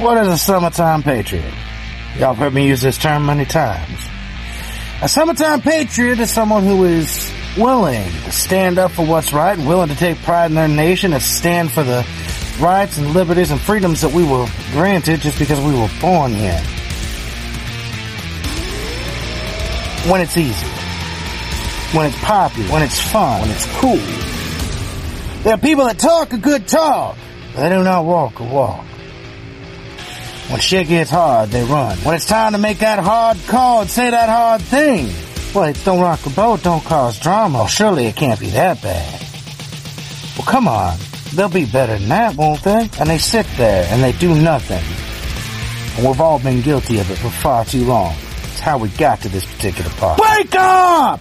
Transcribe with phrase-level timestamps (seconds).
[0.00, 1.52] What is a summertime patriot?
[2.16, 3.98] Y'all have heard me use this term many times.
[5.02, 9.68] A summertime patriot is someone who is willing to stand up for what's right and
[9.68, 12.06] willing to take pride in their nation and stand for the
[12.58, 16.62] rights and liberties and freedoms that we were granted just because we were born here.
[20.10, 20.66] When it's easy.
[21.94, 22.72] When it's popular.
[22.72, 23.42] When it's fun.
[23.42, 24.00] When it's cool.
[25.42, 27.18] There are people that talk a good talk.
[27.54, 28.86] But they do not walk a walk.
[30.50, 31.96] When shit gets hard, they run.
[31.98, 35.06] When it's time to make that hard call and say that hard thing.
[35.54, 37.68] Wait, don't rock the boat, don't cause drama.
[37.68, 39.20] Surely it can't be that bad.
[40.36, 40.98] Well, come on.
[41.34, 42.90] They'll be better than that, won't they?
[42.98, 44.82] And they sit there and they do nothing.
[45.96, 48.12] And we've all been guilty of it for far too long.
[48.42, 50.18] It's how we got to this particular part.
[50.18, 51.20] Wake up!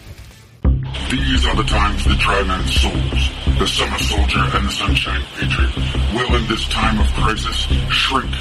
[1.11, 5.75] These are the times the Tri-Man souls, the Summer Soldier and the Sunshine Patriot,
[6.15, 8.33] will in this time of crisis shrink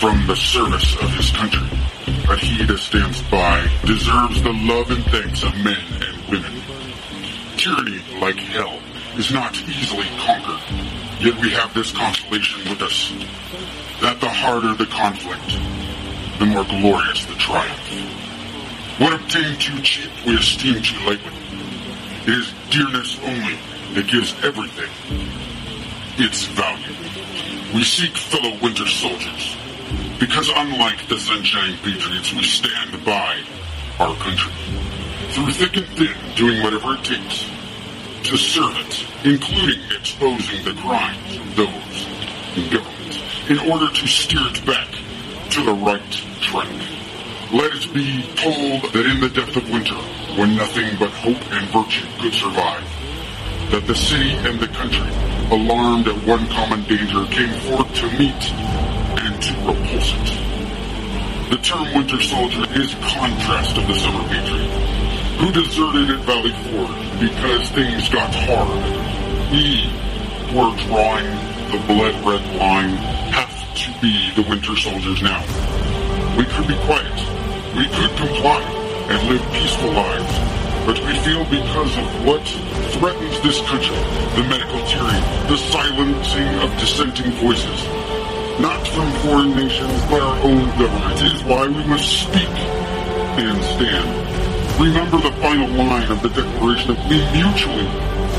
[0.00, 1.68] from the service of his country.
[2.26, 6.62] But he that stands by deserves the love and thanks of men and women.
[7.58, 8.80] Tyranny, like hell,
[9.18, 10.64] is not easily conquered.
[11.20, 13.12] Yet we have this consolation with us,
[14.00, 15.60] that the harder the conflict,
[16.38, 18.96] the more glorious the triumph.
[18.98, 21.36] What obtained too cheap, we esteem too lightly.
[22.24, 23.58] It is dearness only
[23.92, 24.88] that gives everything
[26.16, 26.96] its value.
[27.74, 29.59] We seek fellow winter soldiers,
[30.20, 33.42] because unlike the Sunshine Patriots, we stand by
[33.98, 34.52] our country.
[35.30, 37.48] Through thick and thin, doing whatever it takes
[38.24, 42.06] to serve it, including exposing the crimes of those
[42.54, 44.88] in government, in order to steer it back
[45.50, 46.68] to the right track.
[47.50, 49.96] Let it be told that in the depth of winter,
[50.36, 52.84] when nothing but hope and virtue could survive,
[53.70, 55.10] that the city and the country,
[55.50, 58.99] alarmed at one common danger, came forth to meet
[59.40, 61.50] to repulse it.
[61.50, 64.68] The term Winter Soldier is contrast of the Summer Patriot,
[65.40, 68.84] who deserted at Valley Forge because things got hard.
[69.50, 69.88] We
[70.52, 71.26] were drawing
[71.72, 72.96] the blood-red line,
[73.32, 75.40] have to be the Winter Soldiers now.
[76.36, 77.16] We could be quiet.
[77.74, 78.60] We could comply
[79.08, 80.60] and live peaceful lives.
[80.84, 82.44] But we feel because of what
[82.92, 83.96] threatens this country,
[84.36, 87.99] the medical tyranny, the silencing of dissenting voices,
[88.60, 92.48] not from foreign nations, but our own government, is why we must speak
[93.40, 94.80] and stand.
[94.80, 97.88] Remember the final line of the Declaration that we mutually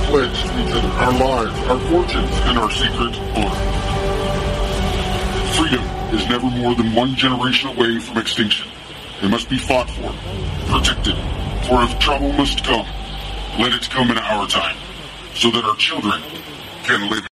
[0.09, 3.61] pledge to each other our lives, our fortunes, and our secret honor.
[5.57, 5.83] Freedom
[6.13, 8.69] is never more than one generation away from extinction.
[9.21, 10.13] It must be fought for,
[10.71, 11.15] protected,
[11.67, 12.85] for if trouble must come,
[13.59, 14.77] let it come in our time,
[15.35, 16.21] so that our children
[16.83, 17.30] can live.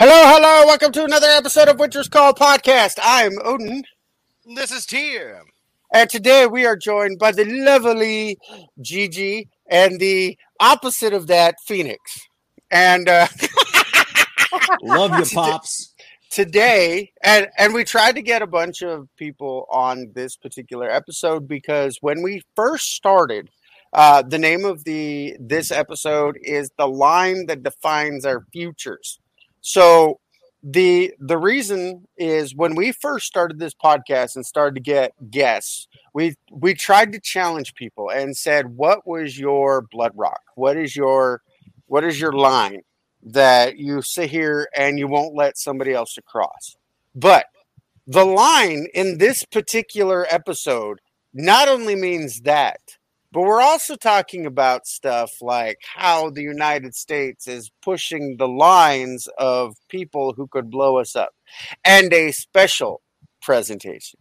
[0.00, 0.66] Hello, hello.
[0.66, 2.98] Welcome to another episode of Winter's Call podcast.
[3.02, 3.82] I'm Odin,
[4.56, 5.44] This is Tim.
[5.92, 8.38] and today we are joined by the lovely
[8.80, 12.00] Gigi and the opposite of that, Phoenix.
[12.70, 13.26] And uh,
[14.82, 15.94] Love you, pops.
[16.30, 21.46] today, and and we tried to get a bunch of people on this particular episode
[21.46, 23.50] because when we first started,
[23.92, 29.19] uh, the name of the this episode is the line that defines our futures.
[29.60, 30.20] So
[30.62, 35.88] the the reason is when we first started this podcast and started to get guests,
[36.14, 40.40] we we tried to challenge people and said, "What was your blood rock?
[40.54, 41.42] What is your
[41.86, 42.82] what is your line
[43.22, 46.76] that you sit here and you won't let somebody else across?"
[47.14, 47.46] But
[48.06, 51.00] the line in this particular episode
[51.32, 52.80] not only means that,
[53.32, 59.28] but we're also talking about stuff like how the United States is pushing the lines
[59.38, 61.30] of people who could blow us up
[61.84, 63.02] and a special
[63.40, 64.18] presentation,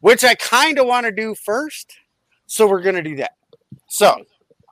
[0.00, 1.98] which I kind of want to do first.
[2.46, 3.32] So we're going to do that.
[3.88, 4.16] So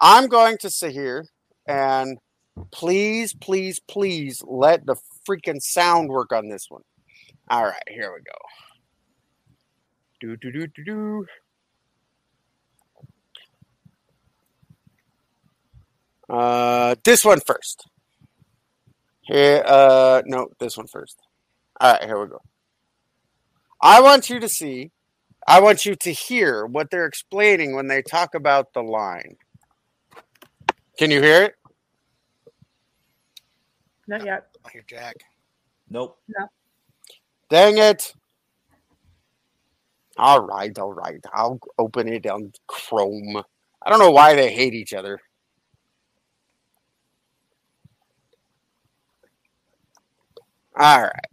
[0.01, 1.27] I'm going to sit here
[1.67, 2.19] and
[2.71, 4.97] please, please, please let the
[5.29, 6.83] freaking sound work on this one.
[7.49, 8.39] All right, here we go.
[10.21, 11.27] Do, do, do, do, do.
[16.29, 17.89] Uh, this one first.
[19.23, 21.19] Here, uh, no, this one first.
[21.81, 22.41] All right, here we go.
[23.81, 24.91] I want you to see,
[25.47, 29.37] I want you to hear what they're explaining when they talk about the line.
[30.99, 31.55] Can you hear it?
[34.07, 34.47] Not yet.
[34.65, 35.17] I hear Jack.
[35.91, 36.19] Nope.
[36.29, 36.47] No.
[37.49, 38.15] Dang it.
[40.17, 41.25] All right, all right.
[41.33, 43.43] I'll open it on Chrome.
[43.83, 45.21] I don't know why they hate each other.
[50.77, 51.31] All right.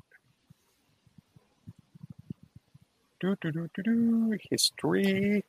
[3.20, 4.38] Do, do, do, do, do.
[4.50, 5.44] History.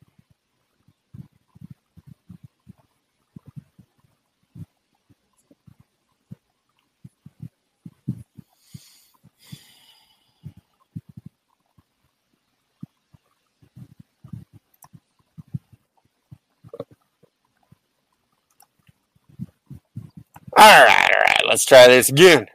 [20.57, 21.47] All right, all right.
[21.49, 22.47] Let's try this again.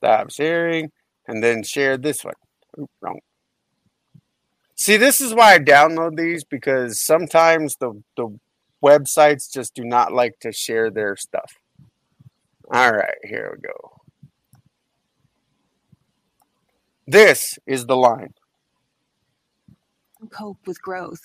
[0.00, 0.90] Stop sharing
[1.28, 2.34] and then share this one.
[2.80, 3.18] Oop, wrong.
[4.76, 8.38] See, this is why I download these because sometimes the, the
[8.82, 11.52] websites just do not like to share their stuff.
[12.72, 14.00] All right, here we go.
[17.06, 18.32] This is the line.
[20.30, 21.20] cope with growth.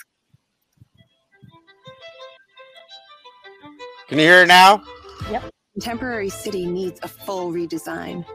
[4.10, 4.84] Can you hear it now?
[5.32, 5.50] Yep.
[5.74, 8.26] Contemporary city needs a full redesign.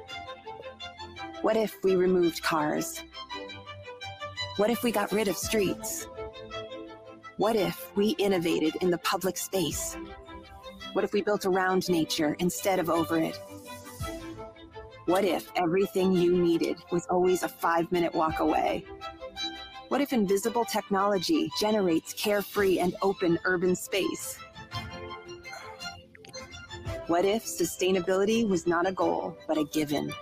[1.43, 3.03] What if we removed cars?
[4.59, 6.07] What if we got rid of streets?
[7.39, 9.97] What if we innovated in the public space?
[10.93, 13.41] What if we built around nature instead of over it?
[15.07, 18.85] What if everything you needed was always a five minute walk away?
[19.89, 24.37] What if invisible technology generates carefree and open urban space?
[27.07, 30.13] What if sustainability was not a goal, but a given?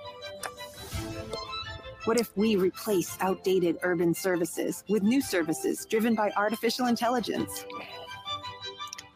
[2.09, 7.67] What if we replace outdated urban services with new services driven by artificial intelligence?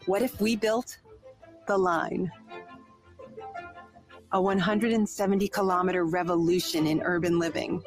[0.04, 0.98] What if we built
[1.66, 2.30] the line?
[4.32, 7.82] A 170 kilometer revolution in urban living.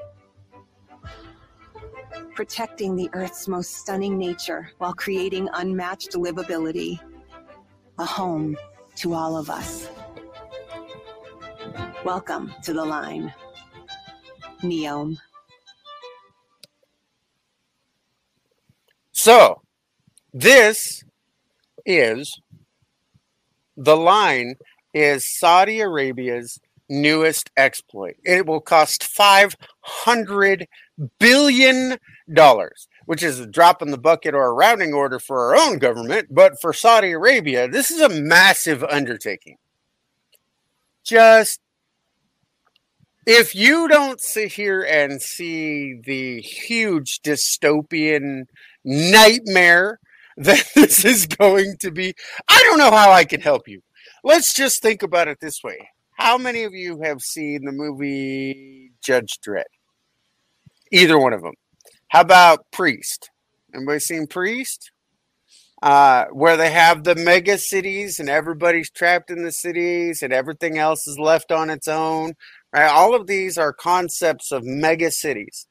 [2.33, 6.99] Protecting the Earth's most stunning nature while creating unmatched livability.
[7.99, 8.57] A home
[8.95, 9.87] to all of us.
[12.03, 13.31] Welcome to the line.
[14.61, 15.17] Neom.
[19.11, 19.61] So,
[20.33, 21.03] this
[21.85, 22.41] is
[23.77, 24.55] the line
[24.93, 26.59] is Saudi Arabia's
[26.89, 28.15] newest exploit.
[28.23, 30.65] It will cost $500
[31.19, 31.97] billion,
[33.05, 36.27] which is a drop in the bucket or a rounding order for our own government.
[36.31, 39.57] But for Saudi Arabia, this is a massive undertaking.
[41.03, 41.61] Just
[43.25, 48.43] if you don't sit here and see the huge dystopian
[48.83, 49.99] nightmare
[50.37, 52.13] that this is going to be,
[52.47, 53.81] I don't know how I can help you.
[54.23, 55.89] Let's just think about it this way.
[56.17, 59.63] How many of you have seen the movie Judge Dredd?
[60.91, 61.53] Either one of them.
[62.09, 63.29] How about Priest?
[63.73, 64.91] Anybody seen Priest?
[65.81, 70.77] Uh, where they have the mega cities and everybody's trapped in the cities and everything
[70.77, 72.33] else is left on its own.
[72.75, 72.91] Right?
[72.91, 75.65] All of these are concepts of mega cities.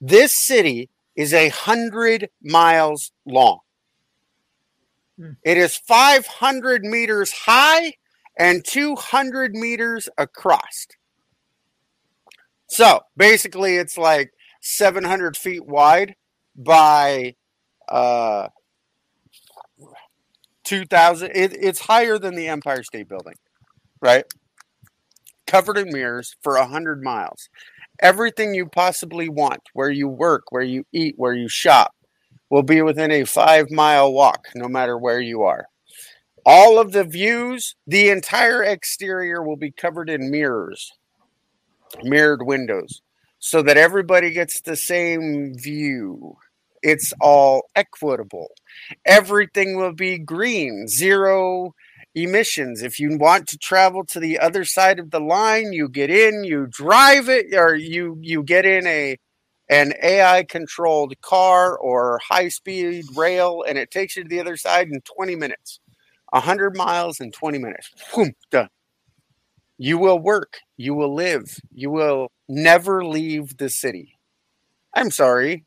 [0.00, 3.60] This city is a hundred miles long.
[5.42, 7.94] It is 500 meters high
[8.38, 10.86] and 200 meters across.
[12.68, 16.14] So basically, it's like 700 feet wide
[16.54, 17.34] by
[17.88, 18.48] uh,
[20.64, 21.30] 2,000.
[21.34, 23.34] It, it's higher than the Empire State Building,
[24.00, 24.24] right?
[25.48, 27.48] Covered in mirrors for a 100 miles.
[28.00, 31.94] Everything you possibly want, where you work, where you eat, where you shop,
[32.50, 35.66] will be within a five mile walk, no matter where you are.
[36.44, 40.92] All of the views, the entire exterior will be covered in mirrors,
[42.02, 43.00] mirrored windows,
[43.38, 46.36] so that everybody gets the same view.
[46.82, 48.48] It's all equitable.
[49.06, 51.74] Everything will be green, zero
[52.24, 52.82] emissions.
[52.82, 56.44] If you want to travel to the other side of the line, you get in,
[56.44, 59.16] you drive it, or you you get in a
[59.70, 64.56] an AI controlled car or high speed rail, and it takes you to the other
[64.56, 65.80] side in 20 minutes.
[66.30, 67.90] 100 miles in 20 minutes.
[68.14, 68.68] Boom, done.
[69.78, 70.58] You will work.
[70.76, 71.44] You will live.
[71.72, 74.18] You will never leave the city.
[74.94, 75.64] I'm sorry.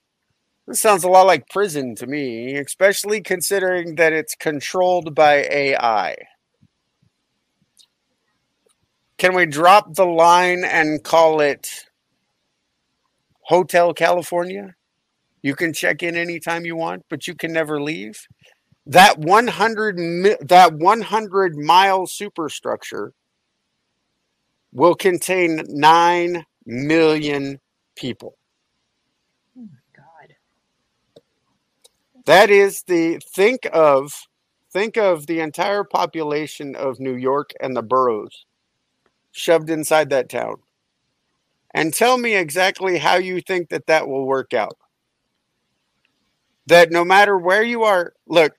[0.68, 6.16] This sounds a lot like prison to me, especially considering that it's controlled by AI.
[9.22, 11.70] Can we drop the line and call it
[13.42, 14.74] Hotel California?
[15.44, 18.26] You can check in anytime you want, but you can never leave.
[18.88, 23.14] That 100 mi- that 100 mile superstructure
[24.74, 27.60] will contain 9 million
[27.96, 28.40] people.
[29.56, 30.34] Oh my God.
[32.26, 34.26] That is the think of
[34.74, 38.48] think of the entire population of New York and the boroughs
[39.32, 40.58] shoved inside that town.
[41.74, 44.78] And tell me exactly how you think that that will work out.
[46.68, 48.54] That no matter where you are, look,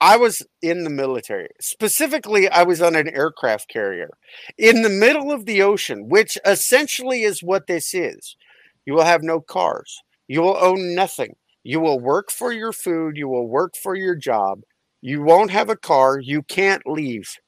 [0.00, 1.48] I was in the military.
[1.60, 4.10] Specifically, I was on an aircraft carrier
[4.58, 8.36] in the middle of the ocean, which essentially is what this is.
[8.84, 10.02] You will have no cars.
[10.28, 11.36] You will own nothing.
[11.62, 13.16] You will work for your food.
[13.16, 14.62] You will work for your job.
[15.00, 16.18] You won't have a car.
[16.18, 17.38] You can't leave.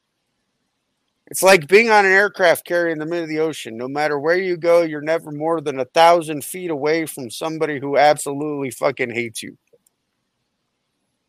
[1.28, 3.76] It's like being on an aircraft carrier in the middle of the ocean.
[3.76, 7.80] No matter where you go, you're never more than a thousand feet away from somebody
[7.80, 9.58] who absolutely fucking hates you.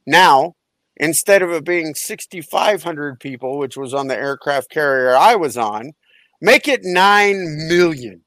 [0.06, 0.56] Now,
[0.96, 5.94] instead of it being 6,500 people, which was on the aircraft carrier I was on,
[6.42, 8.22] make it 9 million.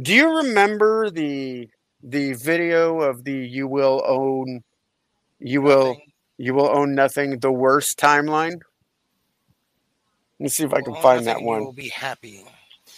[0.00, 1.68] Do you remember the
[2.02, 4.62] the video of the you will own
[5.38, 5.96] you will
[6.38, 8.60] you will own nothing the worst timeline?
[10.40, 12.44] Let me see if I can Well, find that you will be happy.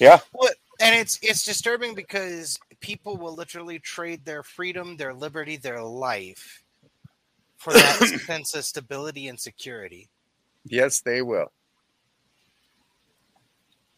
[0.00, 0.20] Yeah.
[0.32, 0.50] Well,
[0.80, 6.62] and it's it's disturbing because people will literally trade their freedom, their liberty, their life
[7.58, 10.08] for that sense of stability and security.
[10.64, 11.52] Yes, they will.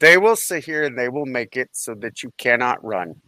[0.00, 3.22] They will sit here and they will make it so that you cannot run.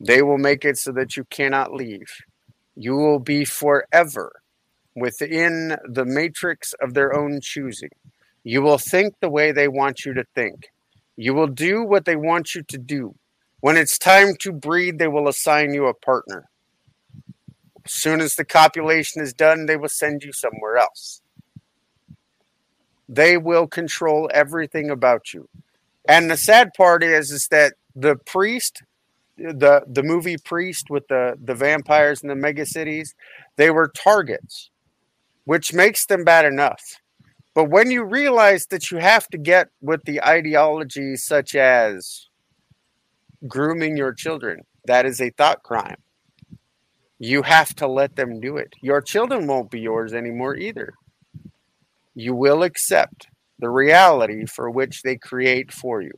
[0.00, 2.08] They will make it so that you cannot leave.
[2.76, 4.32] You will be forever
[4.94, 7.90] within the matrix of their own choosing.
[8.44, 10.68] You will think the way they want you to think.
[11.16, 13.14] You will do what they want you to do.
[13.60, 16.48] When it's time to breed, they will assign you a partner.
[17.84, 21.20] As soon as the copulation is done, they will send you somewhere else.
[23.08, 25.48] They will control everything about you.
[26.06, 28.82] And the sad part is, is that the priest,
[29.36, 33.14] the the movie Priest with the the vampires in the mega cities,
[33.56, 34.70] they were targets,
[35.44, 36.82] which makes them bad enough.
[37.58, 42.28] But when you realize that you have to get with the ideology such as
[43.48, 45.96] grooming your children, that is a thought crime.
[47.18, 48.74] You have to let them do it.
[48.80, 50.94] Your children won't be yours anymore either.
[52.14, 53.26] You will accept
[53.58, 56.12] the reality for which they create for you.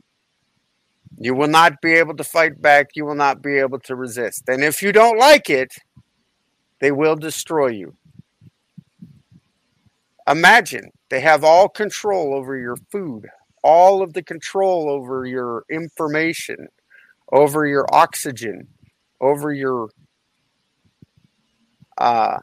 [1.17, 2.89] You will not be able to fight back.
[2.93, 4.43] You will not be able to resist.
[4.47, 5.73] And if you don't like it,
[6.81, 7.95] they will destroy you.
[10.27, 13.27] Imagine they have all control over your food,
[13.63, 16.69] all of the control over your information,
[17.33, 18.69] over your oxygen,
[19.19, 19.89] over your
[21.97, 22.37] uh,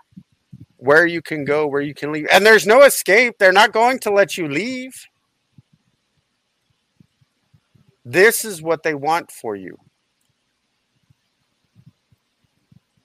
[0.76, 2.26] where you can go, where you can leave.
[2.30, 3.36] And there's no escape.
[3.38, 4.92] They're not going to let you leave.
[8.04, 9.78] This is what they want for you.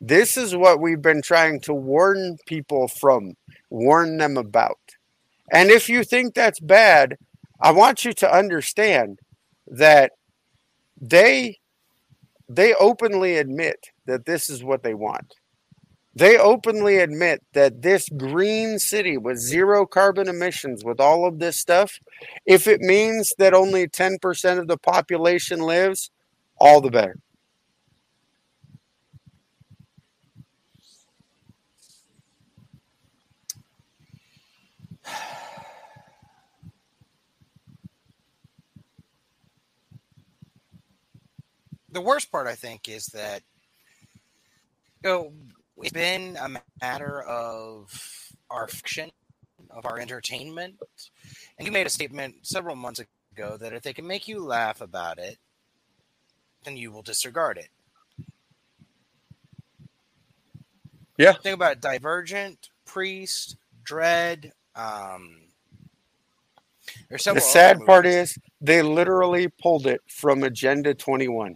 [0.01, 3.35] This is what we've been trying to warn people from,
[3.69, 4.77] warn them about.
[5.51, 7.17] And if you think that's bad,
[7.61, 9.19] I want you to understand
[9.67, 10.11] that
[10.99, 11.57] they
[12.49, 15.33] they openly admit that this is what they want.
[16.15, 21.57] They openly admit that this green city with zero carbon emissions, with all of this
[21.57, 21.99] stuff,
[22.45, 26.11] if it means that only 10% of the population lives,
[26.59, 27.17] all the better.
[41.93, 43.43] The worst part, I think, is that
[45.03, 45.33] you know,
[45.77, 49.11] it's been a matter of our fiction,
[49.69, 50.75] of our entertainment.
[51.57, 53.01] And you made a statement several months
[53.35, 55.37] ago that if they can make you laugh about it,
[56.63, 57.69] then you will disregard it.
[61.17, 61.33] Yeah.
[61.33, 64.51] Think about Divergent, Priest, Dredd.
[64.75, 65.41] Um,
[67.09, 71.55] there's The several sad part is they literally pulled it from Agenda 21.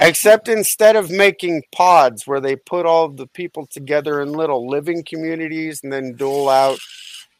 [0.00, 4.68] Except instead of making pods where they put all of the people together in little
[4.68, 6.78] living communities and then dole out,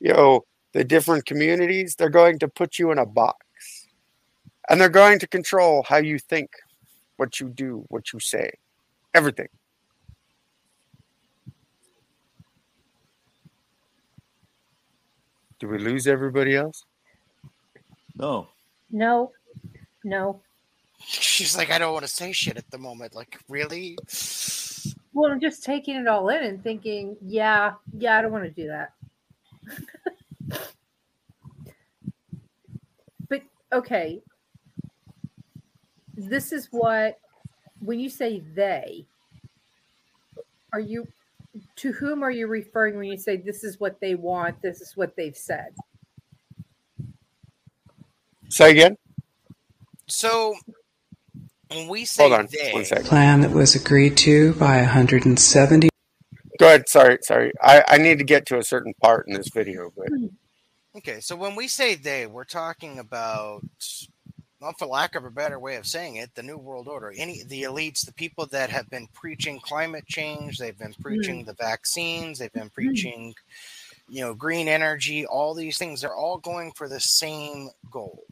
[0.01, 3.45] you know, the different communities, they're going to put you in a box.
[4.69, 6.51] And they're going to control how you think,
[7.17, 8.51] what you do, what you say,
[9.15, 9.49] everything.
[15.59, 16.85] Do we lose everybody else?
[18.17, 18.49] No.
[18.91, 19.33] No,
[20.05, 20.41] no.
[20.99, 23.15] She's like, I don't want to say shit at the moment.
[23.15, 23.97] Like, really?
[25.13, 28.51] Well, I'm just taking it all in and thinking, yeah, yeah, I don't want to
[28.51, 28.93] do that.
[33.29, 34.23] but okay,
[36.17, 37.19] this is what
[37.81, 39.07] when you say they,
[40.73, 41.07] Are you
[41.77, 44.97] to whom are you referring when you say this is what they want, this is
[44.97, 45.75] what they've said?
[48.49, 48.97] Say again.
[50.07, 50.55] So
[51.69, 53.07] when we say Hold on they, one second.
[53.07, 55.89] Plan that was agreed to by 170
[56.59, 56.89] Go ahead.
[56.89, 57.53] Sorry, sorry.
[57.63, 60.09] I, I need to get to a certain part in this video, but
[60.97, 63.63] Okay, so when we say they, we're talking about,
[64.61, 67.13] well, for lack of a better way of saying it, the New World Order.
[67.15, 71.53] Any the elites, the people that have been preaching climate change, they've been preaching the
[71.53, 73.35] vaccines, they've been preaching,
[74.09, 76.01] you know, green energy, all these things.
[76.01, 78.25] They're all going for the same goal.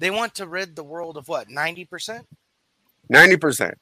[0.00, 1.50] They want to rid the world of what?
[1.50, 2.26] Ninety percent.
[3.10, 3.74] ninety percent.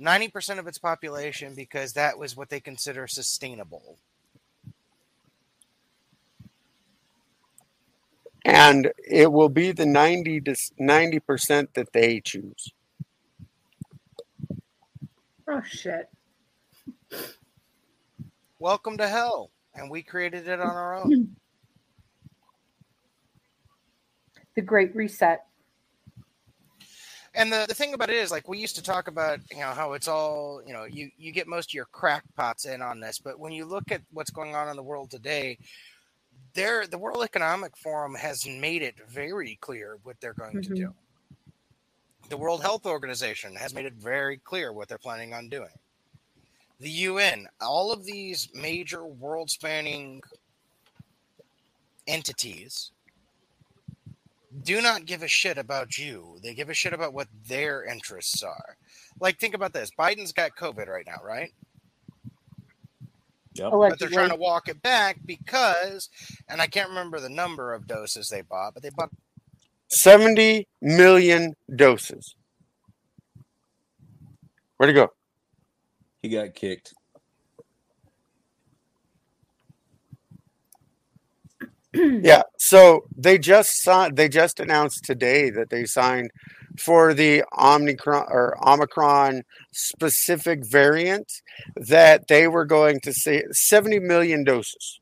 [0.00, 3.96] 90% of its population because that was what they consider sustainable.
[8.44, 12.72] And it will be the ninety to ninety percent that they choose.
[15.48, 16.10] Oh shit.
[18.58, 19.50] Welcome to hell.
[19.74, 21.36] And we created it on our own.
[24.56, 25.44] The Great Reset.
[27.34, 29.72] And the, the thing about it is, like we used to talk about, you know,
[29.72, 33.18] how it's all, you know, you, you get most of your crackpots in on this,
[33.18, 35.58] but when you look at what's going on in the world today,
[36.54, 40.76] there the World Economic Forum has made it very clear what they're going to Mhm.
[40.76, 40.94] do.
[42.30, 45.78] The World Health Organization has made it very clear what they're planning on doing.
[46.80, 50.22] The UN, all of these major world spanning
[52.06, 52.92] entities
[54.62, 56.38] do not give a shit about you.
[56.42, 58.76] They give a shit about what their interests are.
[59.20, 61.52] Like, think about this Biden's got COVID right now, right?
[63.54, 63.72] Yep.
[63.72, 66.10] But they're trying to walk it back because,
[66.48, 69.10] and I can't remember the number of doses they bought, but they bought
[69.88, 72.34] Seventy million doses.
[74.76, 75.12] Where'd it go?
[76.22, 76.92] He got kicked.
[82.22, 82.42] Yeah.
[82.58, 84.16] So they just signed.
[84.16, 86.30] They just announced today that they signed
[86.78, 91.32] for the Omicron or Omicron specific variant
[91.76, 95.00] that they were going to say seventy million doses.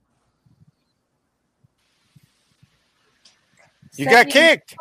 [3.96, 4.74] You got kicked.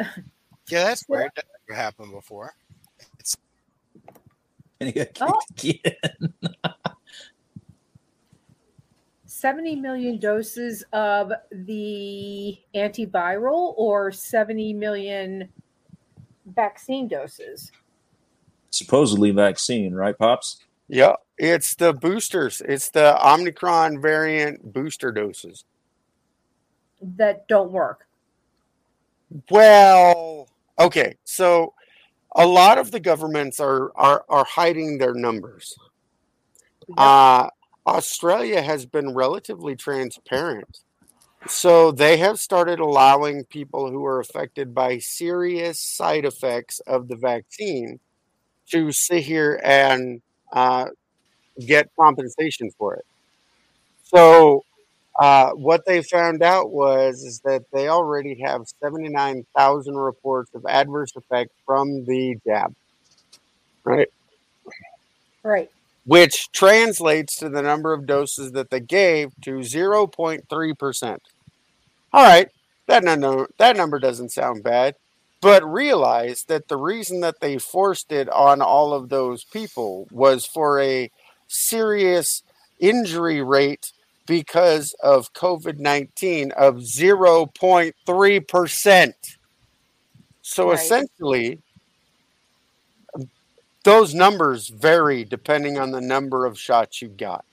[0.70, 1.30] Yeah, that's weird.
[1.34, 2.52] That never happened before.
[4.80, 5.40] And he got kicked Oh.
[5.58, 6.27] again.
[9.38, 15.48] 70 million doses of the antiviral or 70 million
[16.46, 17.70] vaccine doses.
[18.70, 20.64] Supposedly vaccine, right, Pops?
[20.88, 22.62] Yeah, it's the boosters.
[22.62, 25.64] It's the Omicron variant booster doses.
[27.00, 28.08] that don't work.
[29.50, 30.48] Well,
[30.80, 31.16] okay.
[31.22, 31.74] So
[32.34, 35.76] a lot of the governments are are, are hiding their numbers.
[36.96, 37.48] Uh,
[37.88, 40.80] Australia has been relatively transparent.
[41.46, 47.16] So they have started allowing people who are affected by serious side effects of the
[47.16, 48.00] vaccine
[48.70, 50.20] to sit here and
[50.52, 50.86] uh,
[51.66, 53.06] get compensation for it.
[54.02, 54.64] So
[55.18, 61.12] uh, what they found out was is that they already have 79,000 reports of adverse
[61.16, 62.74] effects from the jab,
[63.84, 64.08] right?
[65.42, 65.70] Right.
[66.08, 71.18] Which translates to the number of doses that they gave to 0.3%.
[72.14, 72.48] All right,
[72.86, 74.94] that number, that number doesn't sound bad,
[75.42, 80.46] but realize that the reason that they forced it on all of those people was
[80.46, 81.10] for a
[81.46, 82.42] serious
[82.80, 83.92] injury rate
[84.26, 89.12] because of COVID 19 of 0.3%.
[90.40, 90.80] So Right.
[90.80, 91.60] essentially,
[93.84, 97.44] those numbers vary depending on the number of shots you got.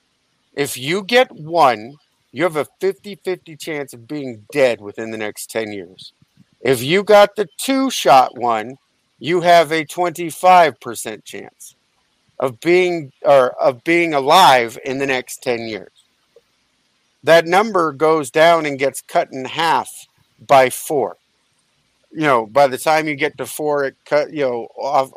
[0.53, 1.97] If you get one,
[2.31, 6.13] you have a 50 50 chance of being dead within the next 10 years.
[6.61, 8.77] If you got the two shot one,
[9.19, 11.75] you have a 25% chance
[12.39, 15.91] of being or of being alive in the next 10 years.
[17.23, 19.89] That number goes down and gets cut in half
[20.45, 21.17] by 4.
[22.11, 25.11] You know, by the time you get to 4 it cut, you know, off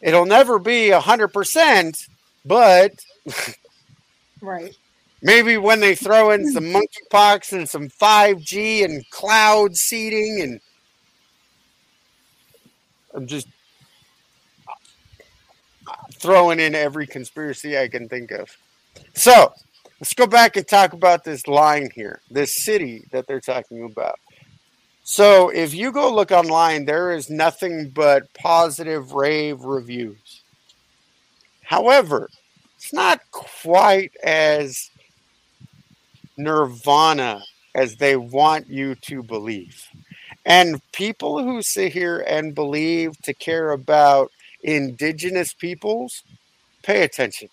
[0.00, 2.08] it'll never be a 100%,
[2.44, 2.92] but
[4.40, 4.74] Right.
[5.22, 10.60] maybe when they throw in some monkeypox and some 5G and cloud seeding and
[13.14, 13.48] I'm just
[16.14, 18.50] throwing in every conspiracy I can think of.
[19.14, 19.52] So
[20.00, 24.18] let's go back and talk about this line here, this city that they're talking about.
[25.08, 30.42] So if you go look online, there is nothing but positive rave reviews.
[31.62, 32.28] However,
[32.74, 34.90] it's not quite as
[36.36, 39.80] nirvana as they want you to believe.
[40.44, 44.32] And people who sit here and believe to care about
[44.64, 46.24] indigenous peoples,
[46.82, 47.48] pay attention.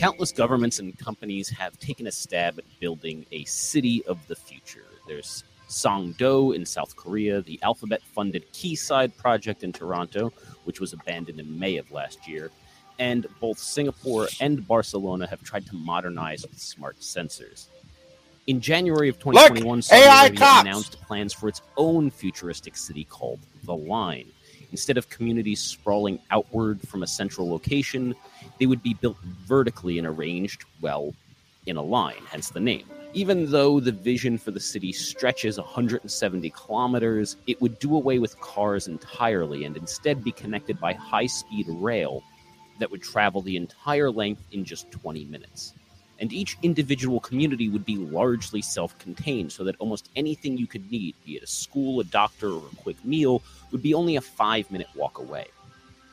[0.00, 4.86] Countless governments and companies have taken a stab at building a city of the future.
[5.06, 10.32] There's Songdo in South Korea, the Alphabet funded Quayside project in Toronto,
[10.64, 12.50] which was abandoned in May of last year,
[12.98, 17.66] and both Singapore and Barcelona have tried to modernize with smart sensors.
[18.46, 20.60] In January of 2021, Saudi AI Arabia cops!
[20.62, 24.30] announced plans for its own futuristic city called The Line.
[24.70, 28.14] Instead of communities sprawling outward from a central location,
[28.58, 31.14] they would be built vertically and arranged, well,
[31.66, 32.84] in a line, hence the name.
[33.12, 38.40] Even though the vision for the city stretches 170 kilometers, it would do away with
[38.40, 42.22] cars entirely and instead be connected by high speed rail
[42.78, 45.74] that would travel the entire length in just 20 minutes.
[46.20, 50.90] And each individual community would be largely self contained, so that almost anything you could
[50.90, 54.20] need, be it a school, a doctor, or a quick meal, would be only a
[54.20, 55.46] five minute walk away.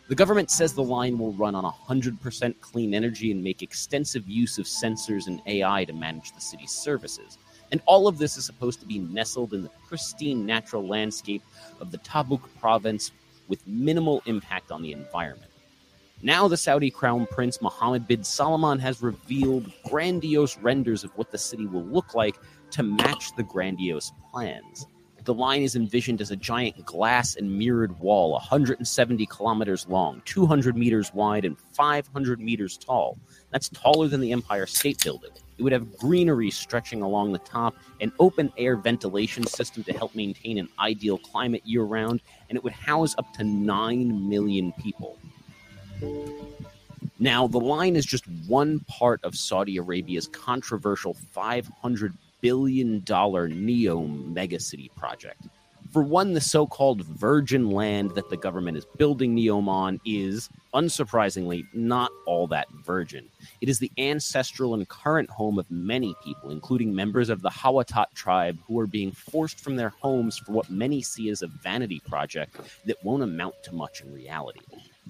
[0.07, 4.57] The government says the line will run on 100% clean energy and make extensive use
[4.57, 7.37] of sensors and AI to manage the city's services.
[7.73, 11.43] And all of this is supposed to be nestled in the pristine natural landscape
[11.81, 13.11] of the Tabuk province
[13.49, 15.51] with minimal impact on the environment.
[16.21, 21.37] Now, the Saudi crown prince Mohammed bin Salman has revealed grandiose renders of what the
[21.37, 22.37] city will look like
[22.71, 24.87] to match the grandiose plans.
[25.27, 30.77] The line is envisioned as a giant glass and mirrored wall, 170 kilometers long, 200
[30.77, 33.17] meters wide, and 500 meters tall.
[33.51, 35.31] That's taller than the Empire State Building.
[35.57, 40.15] It would have greenery stretching along the top, an open air ventilation system to help
[40.15, 45.17] maintain an ideal climate year round, and it would house up to 9 million people.
[47.19, 54.93] Now, the line is just one part of Saudi Arabia's controversial $500 billion Neom megacity
[54.95, 55.47] project.
[55.91, 60.49] For one, the so called virgin land that the government is building Neom on is,
[60.73, 63.29] unsurprisingly, not all that virgin.
[63.61, 68.13] It is the ancestral and current home of many people, including members of the Hawatat
[68.13, 72.01] tribe who are being forced from their homes for what many see as a vanity
[72.05, 74.59] project that won't amount to much in reality.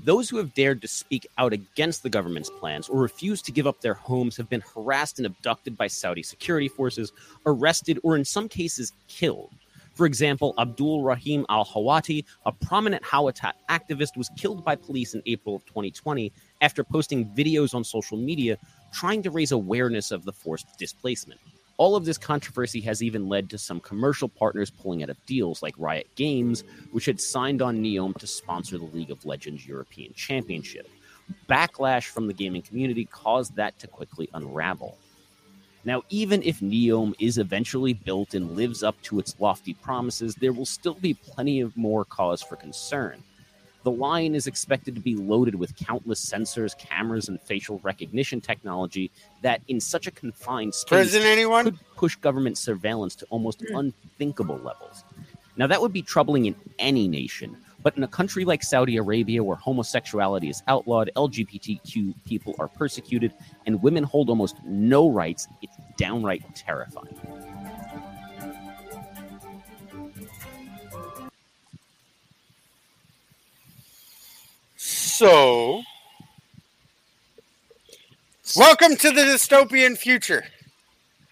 [0.04, 3.68] Those who have dared to speak out against the government's plans or refuse to give
[3.68, 7.12] up their homes have been harassed and abducted by Saudi security forces,
[7.46, 9.52] arrested, or in some cases killed.
[9.96, 15.24] For example, Abdul Rahim Al Hawati, a prominent Hawatat activist, was killed by police in
[15.26, 16.32] April of 2020
[16.62, 18.58] after posting videos on social media
[18.94, 21.40] trying to raise awareness of the forced displacement.
[21.78, 25.62] All of this controversy has even led to some commercial partners pulling out of deals
[25.62, 30.12] like Riot Games, which had signed on Neom to sponsor the League of Legends European
[30.14, 30.90] Championship.
[31.48, 34.98] Backlash from the gaming community caused that to quickly unravel.
[35.86, 40.54] Now, even if Neom is eventually built and lives up to its lofty promises, there
[40.54, 43.24] will still be plenty of more cause for concern.
[43.88, 49.10] The line is expected to be loaded with countless sensors, cameras, and facial recognition technology
[49.44, 51.64] that, in such a confined space, Prison anyone?
[51.64, 53.78] could push government surveillance to almost hmm.
[53.78, 55.06] unthinkable levels.
[55.56, 59.42] Now, that would be troubling in any nation, but in a country like Saudi Arabia,
[59.42, 63.34] where homosexuality is outlawed, LGBTQ people are persecuted,
[63.68, 67.16] and women hold almost no rights, it's downright terrifying.
[75.18, 75.82] So,
[78.56, 80.46] welcome to the dystopian future.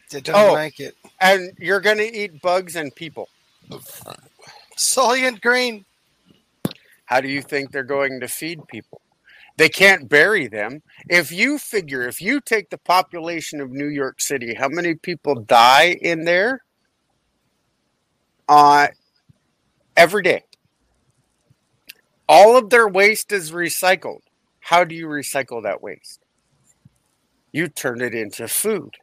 [0.09, 0.53] They don't Oh.
[0.53, 0.95] like it.
[1.21, 3.29] And you're going to eat bugs and people.
[4.75, 5.85] Soylent Green.
[7.05, 9.01] How do you think they're going to feed people?
[9.57, 10.81] They can't bury them.
[11.07, 15.35] If you figure, if you take the population of New York City, how many people
[15.35, 16.63] die in there
[18.49, 18.87] uh,
[19.95, 20.44] every day?
[22.27, 24.21] All of their waste is recycled.
[24.59, 26.21] How do you recycle that waste?
[27.51, 28.95] You turn it into food.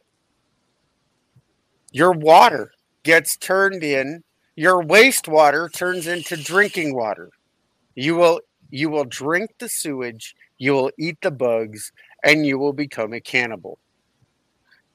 [1.91, 2.71] Your water
[3.03, 4.23] gets turned in,
[4.55, 7.29] your wastewater turns into drinking water.
[7.95, 11.91] You will you will drink the sewage, you will eat the bugs,
[12.23, 13.77] and you will become a cannibal.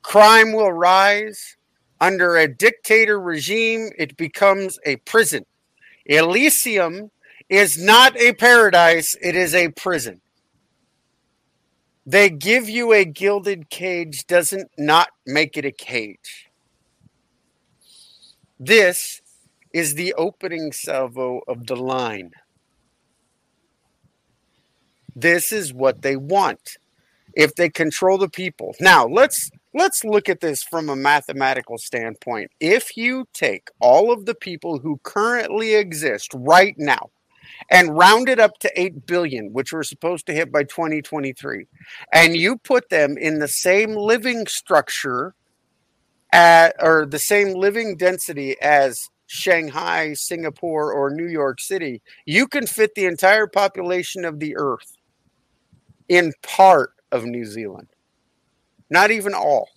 [0.02, 1.56] Crime will rise.
[2.00, 5.44] Under a dictator regime, it becomes a prison.
[6.06, 7.10] Elysium
[7.48, 10.20] is not a paradise, it is a prison.
[12.04, 16.50] They give you a gilded cage doesn't not make it a cage.
[18.58, 19.20] This
[19.72, 22.32] is the opening salvo of the line.
[25.14, 26.78] This is what they want.
[27.34, 28.74] If they control the people.
[28.80, 32.50] Now, let's let's look at this from a mathematical standpoint.
[32.58, 37.10] If you take all of the people who currently exist right now
[37.70, 41.66] and round it up to 8 billion, which we're supposed to hit by 2023,
[42.12, 45.34] and you put them in the same living structure
[46.32, 52.66] at or the same living density as Shanghai, Singapore, or New York City, you can
[52.66, 54.96] fit the entire population of the earth
[56.08, 57.88] in part of New Zealand.
[58.90, 59.68] Not even all,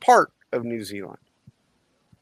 [0.00, 1.18] part of New Zealand.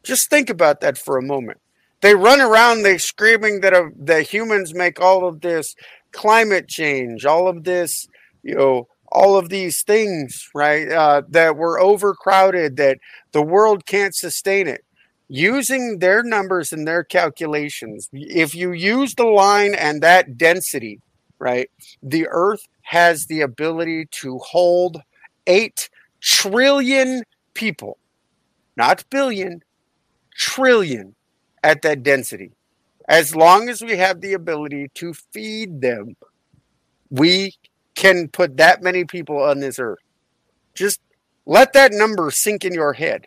[0.05, 1.59] Just think about that for a moment.
[2.01, 5.75] They run around, they screaming that uh, the humans make all of this
[6.13, 8.09] climate change, all of this,
[8.43, 10.91] you know, all of these things, right?
[10.91, 12.99] Uh, that we're overcrowded, that
[13.33, 14.85] the world can't sustain it.
[15.29, 21.01] Using their numbers and their calculations, if you use the line and that density,
[21.39, 21.71] right,
[22.03, 25.03] the Earth has the ability to hold
[25.47, 25.89] 8
[26.21, 27.23] trillion
[27.55, 27.99] people,
[28.77, 29.63] not billion,
[30.35, 31.15] trillion
[31.63, 32.53] at that density.
[33.09, 36.17] As long as we have the ability to feed them,
[37.11, 37.55] we
[37.95, 39.99] can put that many people on this earth.
[40.75, 41.01] Just
[41.45, 43.27] let that number sink in your head.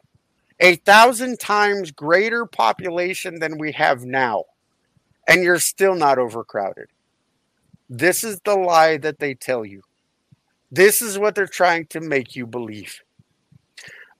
[0.59, 4.45] A thousand times greater population than we have now,
[5.27, 6.87] and you're still not overcrowded.
[7.89, 9.81] This is the lie that they tell you.
[10.71, 13.01] This is what they're trying to make you believe.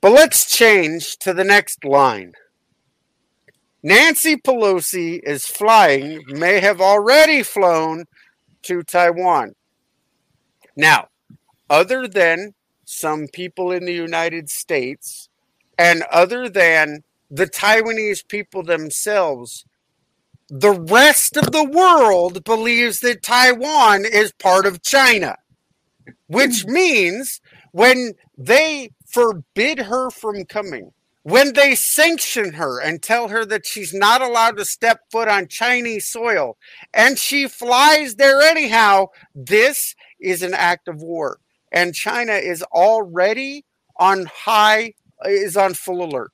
[0.01, 2.33] But let's change to the next line.
[3.85, 8.05] Nancy Pelosi is flying, may have already flown
[8.61, 9.55] to Taiwan.
[10.77, 11.09] Now,
[11.69, 12.53] other than
[12.85, 15.27] some people in the United States
[15.77, 19.65] and other than the Taiwanese people themselves,
[20.47, 25.35] the rest of the world believes that Taiwan is part of China,
[26.27, 27.41] which means
[27.71, 30.91] when they forbid her from coming,
[31.23, 35.47] when they sanction her and tell her that she's not allowed to step foot on
[35.47, 36.57] Chinese soil
[36.93, 41.39] and she flies there anyhow, this is an act of war.
[41.71, 43.65] And China is already
[43.97, 44.93] on high,
[45.25, 46.31] is on full alert.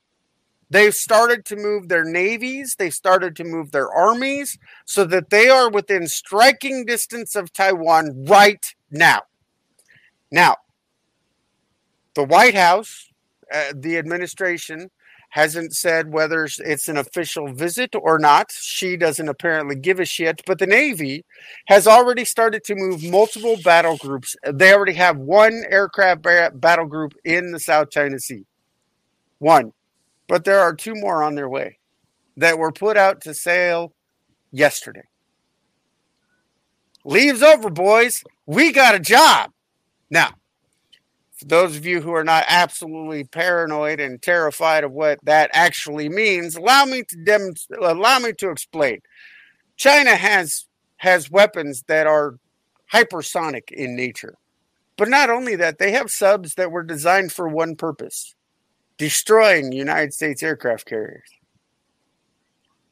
[0.71, 5.49] They've started to move their navies, they've started to move their armies so that they
[5.49, 9.21] are within striking distance of Taiwan right now.
[10.31, 10.57] Now,
[12.15, 13.08] the White House
[13.53, 14.89] uh, the administration
[15.29, 18.51] hasn't said whether it's an official visit or not.
[18.51, 20.41] She doesn't apparently give a shit.
[20.45, 21.23] But the Navy
[21.67, 24.35] has already started to move multiple battle groups.
[24.51, 26.23] They already have one aircraft
[26.59, 28.45] battle group in the South China Sea.
[29.37, 29.73] One.
[30.27, 31.77] But there are two more on their way
[32.37, 33.93] that were put out to sail
[34.51, 35.03] yesterday.
[37.05, 38.23] Leaves over, boys.
[38.45, 39.51] We got a job.
[40.09, 40.33] Now,
[41.39, 46.09] for those of you who are not absolutely paranoid and terrified of what that actually
[46.09, 48.99] means, allow me to dem- allow me to explain.
[49.77, 50.65] China has
[50.97, 52.35] has weapons that are
[52.91, 54.35] hypersonic in nature.
[54.97, 58.35] But not only that, they have subs that were designed for one purpose
[58.97, 61.29] destroying United States aircraft carriers.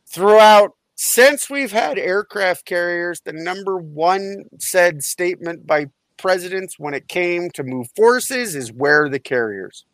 [0.08, 7.08] Throughout, since we've had aircraft carriers, the number one said statement by presidents when it
[7.08, 9.86] came to move forces is where the carriers.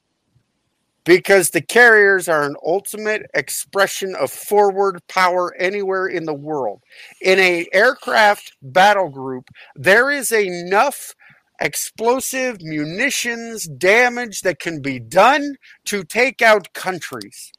[1.05, 6.81] Because the carriers are an ultimate expression of forward power anywhere in the world.
[7.21, 11.13] In a aircraft battle group, there is enough
[11.59, 15.55] explosive munitions damage that can be done
[15.85, 17.51] to take out countries.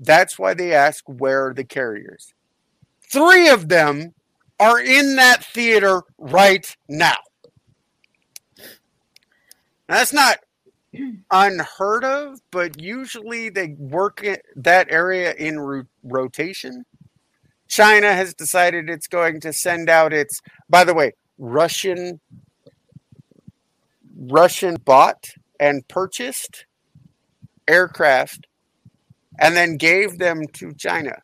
[0.00, 2.32] That's why they ask where are the carriers.
[3.10, 4.14] Three of them
[4.60, 7.16] are in that theater right now.
[9.88, 10.38] That's not
[11.30, 14.24] unheard of, but usually they work
[14.56, 16.84] that area in ro- rotation.
[17.68, 22.20] China has decided it's going to send out its, by the way, Russian
[24.16, 25.28] Russian bought
[25.60, 26.66] and purchased
[27.68, 28.46] aircraft
[29.38, 31.16] and then gave them to China.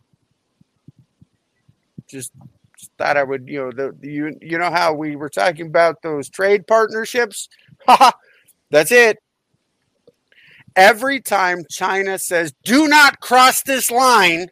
[2.09, 2.33] Just,
[2.79, 6.03] just thought I would, you know, the you you know how we were talking about
[6.03, 7.49] those trade partnerships?
[8.75, 9.23] That's it.
[10.75, 14.49] Every time China says, do not cross this line,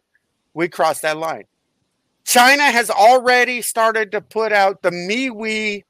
[0.55, 1.43] we cross that line.
[2.23, 5.83] China has already started to put out the MeWe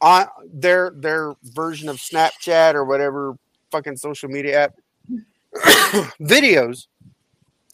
[0.00, 3.36] on their their version of Snapchat or whatever
[3.70, 4.74] fucking social media app
[6.20, 6.88] videos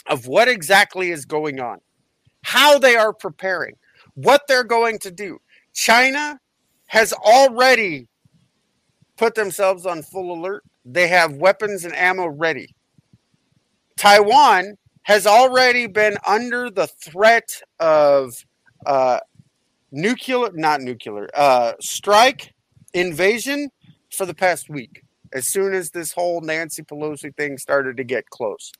[0.06, 1.80] of what exactly is going on,
[2.42, 3.74] how they are preparing,
[4.12, 5.40] what they're going to do.
[5.72, 6.38] China
[6.88, 8.06] has already
[9.18, 10.64] put themselves on full alert.
[10.84, 12.74] They have weapons and ammo ready.
[13.98, 17.48] Taiwan has already been under the threat
[17.80, 18.32] of
[18.86, 19.18] uh,
[19.90, 22.52] nuclear, not nuclear, uh, strike
[22.94, 23.68] invasion
[24.10, 25.02] for the past week.
[25.32, 28.72] As soon as this whole Nancy Pelosi thing started to get close,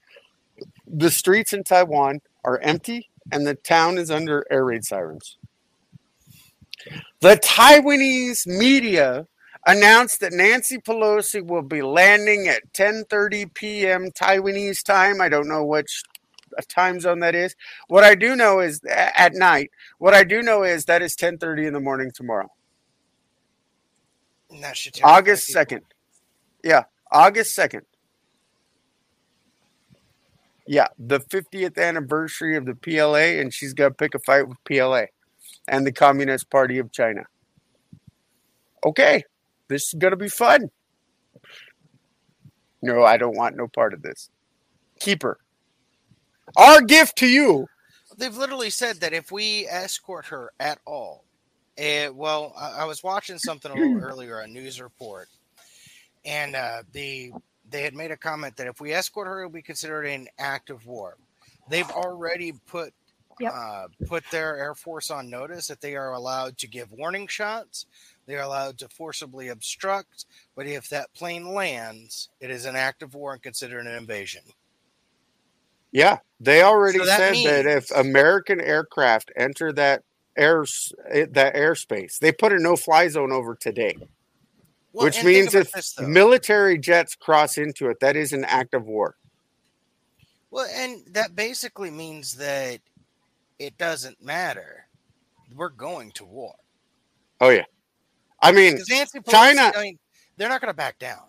[0.87, 5.37] the streets in Taiwan are empty and the town is under air raid sirens.
[7.21, 9.27] The Taiwanese media
[9.67, 14.11] announced that Nancy Pelosi will be landing at 10:30 p.m.
[14.11, 15.21] Taiwanese time.
[15.21, 16.03] I don't know which
[16.57, 17.55] uh, time zone that is.
[17.89, 19.71] What I do know is at night.
[19.99, 22.49] What I do know is that is 10:30 in the morning tomorrow.
[25.05, 25.81] August 2nd.
[26.65, 27.83] Yeah, August 2nd.
[30.67, 34.59] Yeah, the 50th anniversary of the PLA, and she's going to pick a fight with
[34.65, 35.05] PLA
[35.67, 37.25] and the Communist Party of China.
[38.85, 39.25] Okay,
[39.69, 40.71] this is going to be fun.
[42.83, 44.31] No, I don't want no part of this.
[45.01, 45.39] Keep her.
[46.57, 47.67] Our gift to you.
[48.17, 51.25] They've literally said that if we escort her at all,
[51.77, 55.29] eh, well, I, I was watching something a little earlier, a news report,
[56.25, 57.33] and uh, the
[57.71, 60.71] they had made a comment that if we escort her, we consider it an act
[60.71, 61.17] of war.
[61.69, 62.93] They've already put
[63.41, 63.53] Yep.
[63.55, 67.87] uh, put their air force on notice that they are allowed to give warning shots.
[68.29, 73.03] They are allowed to forcibly obstruct, but if that plane lands, it is an act
[73.03, 74.43] of war and considered an invasion.
[75.93, 80.03] Yeah, they already So that said that if American aircraft enter that
[80.37, 80.67] air
[81.11, 83.97] that airspace, they put a no-fly zone over today.
[84.93, 88.85] Well, which means if this, military jets cross into it, that is an act of
[88.85, 89.17] war.
[90.51, 92.81] Well, and that basically means that
[93.59, 94.87] it doesn't matter.
[95.57, 96.55] We're going to war.
[97.41, 97.65] Oh yeah,
[98.41, 99.99] I mean, Nancy Pelosi, China- I mean,
[100.37, 101.23] they're not going to back down.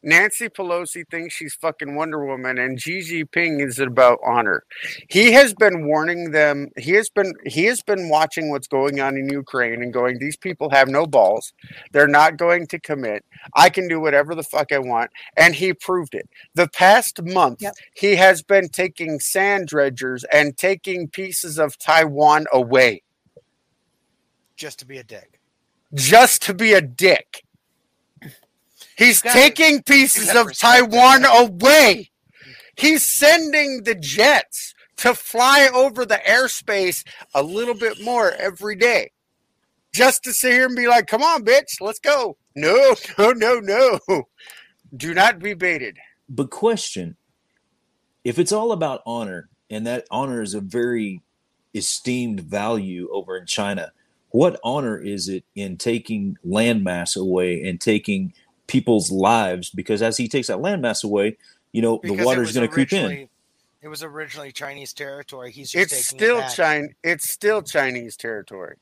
[0.00, 4.62] Nancy Pelosi thinks she's fucking Wonder Woman, and Xi Jinping is about honor.
[5.10, 6.68] He has been warning them.
[6.78, 10.36] He has been he has been watching what's going on in Ukraine and going, these
[10.36, 11.52] people have no balls.
[11.90, 13.24] They're not going to commit.
[13.56, 16.30] I can do whatever the fuck I want, and he proved it.
[16.54, 17.74] The past month, Yep.
[17.96, 23.02] he has been taking sand dredgers and taking pieces of Taiwan away
[24.56, 25.37] just to be a dick.
[25.94, 27.42] Just to be a dick.
[28.96, 31.48] He's gotta- taking pieces of Taiwan that.
[31.48, 32.10] away.
[32.76, 39.12] He's sending the jets to fly over the airspace a little bit more every day.
[39.92, 42.36] Just to sit here and be like, come on, bitch, let's go.
[42.54, 43.60] No, no, no,
[44.08, 44.24] no.
[44.96, 45.98] Do not be baited.
[46.28, 47.16] But question:
[48.24, 51.22] If it's all about honor, and that honor is a very
[51.74, 53.92] esteemed value over in China,
[54.30, 58.32] what honor is it in taking landmass away and taking
[58.66, 59.70] people's lives?
[59.70, 61.36] Because as he takes that landmass away,
[61.72, 63.28] you know Because the water is going to creep in.
[63.80, 65.52] It was originally Chinese territory.
[65.52, 66.54] He's just It's taking still it back.
[66.54, 66.88] China.
[67.04, 68.76] It's still Chinese territory.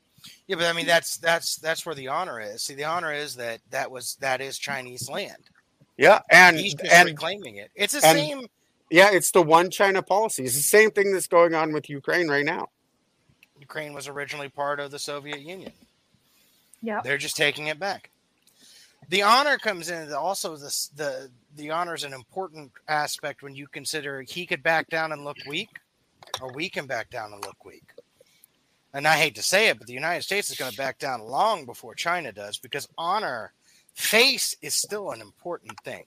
[0.48, 2.62] Yeah, but I mean that's that's that's where the honor is.
[2.62, 5.36] See, the honor is that that was that is Chinese land.
[5.96, 7.70] Yeah, and He's just and reclaiming it.
[7.74, 8.46] It's the and- same.
[8.90, 10.44] yeah, it's the one China policy.
[10.44, 12.68] It's the same thing that's going on with Ukraine right now.
[13.66, 15.72] Ukraine was originally part of the Soviet Union.
[16.82, 17.00] Yeah.
[17.02, 18.10] They're just taking it back.
[19.08, 23.66] The honor comes in also this the the honor is an important aspect when you
[23.66, 25.68] consider he could back down and look weak,
[26.40, 27.90] or we can back down and look weak.
[28.94, 31.20] And I hate to say it, but the United States is going to back down
[31.20, 33.52] long before China does because honor,
[33.94, 36.04] face is still an important thing.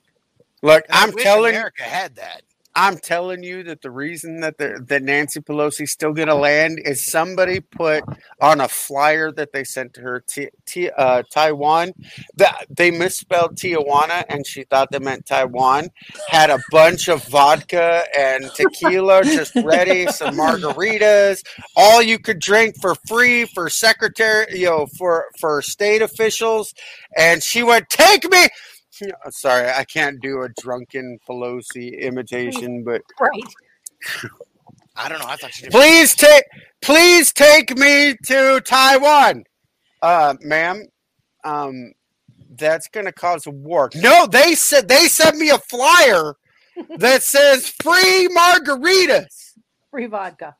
[0.61, 2.41] Look, And I I'm wish telling America had that.
[2.79, 6.79] I'm telling you that the reason that the, that Nancy Pelosi's still going to land
[6.85, 8.05] is somebody put
[8.41, 11.91] on a flyer that they sent to her T, T, uh, Taiwan
[12.37, 15.89] that they misspelled Tijuana and she thought they meant Taiwan.
[16.29, 21.43] Had a bunch of vodka and tequila just ready, some margaritas,
[21.75, 26.73] all you could drink for free for secretary, you know, for for state officials.
[27.17, 28.47] And she went, "Take me."
[29.01, 33.43] Yeah, Sorry, I can't do a drunken Pelosi imitation, but Right.
[34.95, 35.25] I don't know.
[35.27, 35.71] I thought you did.
[35.71, 36.43] please take
[36.81, 39.43] please take me to Taiwan.
[40.01, 40.85] Uh ma'am,
[41.43, 41.93] um
[42.57, 43.89] that's gonna cause a war.
[43.95, 46.33] No, they said they sent me a flyer
[46.97, 49.53] that says free margaritas
[49.91, 50.55] Free vodka.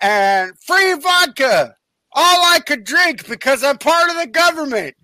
[0.00, 1.74] and free vodka.
[2.12, 4.94] all I could drink because I'm part of the government.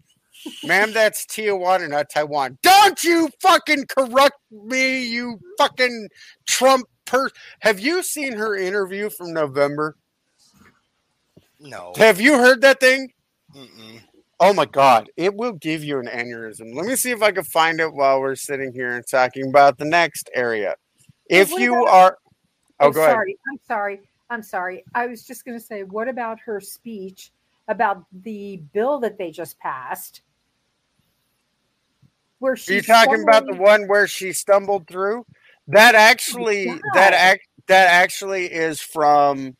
[0.65, 2.59] Ma'am, that's Tijuana, not Taiwan.
[2.63, 6.09] Don't you fucking corrupt me, you fucking
[6.47, 7.29] Trump per.
[7.61, 9.97] Have you seen her interview from November?
[11.61, 11.93] No.
[11.97, 13.13] Have you heard that thing?
[13.55, 14.01] Mm-mm.
[14.39, 16.75] Oh my god, it will give you an aneurysm.
[16.75, 19.79] Let me see if I can find it while we're sitting here and talking about
[19.79, 20.75] the next area.
[21.31, 22.19] If you about- are
[22.79, 23.13] Oh, Oh, go ahead.
[23.15, 23.39] sorry.
[23.51, 24.01] I'm sorry.
[24.29, 24.85] I'm sorry.
[24.95, 27.33] I was just going to say, what about her speech
[27.69, 30.21] about the bill that they just passed?
[32.39, 35.24] Where Are you talking about the one where she stumbled through?
[35.68, 39.57] That actually that act that actually is from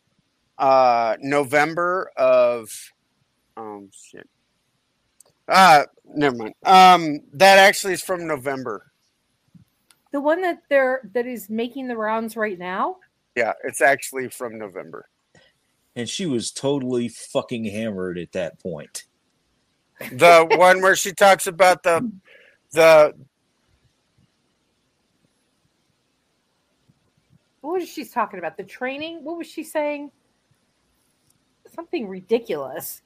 [0.58, 2.68] uh November of
[3.56, 4.28] um shit.
[5.48, 6.54] Uh never mind.
[6.64, 8.92] Um that actually is from November.
[10.12, 12.96] the one that they're that is making the rounds right now?
[13.34, 15.08] Yeah, it's actually from November.
[15.94, 19.04] And she was totally fucking hammered at that point.
[20.12, 22.10] The one where she talks about the
[22.72, 23.14] the
[27.66, 28.56] What was she talking about?
[28.56, 29.24] The training?
[29.24, 30.12] What was she saying?
[31.74, 33.02] Something ridiculous.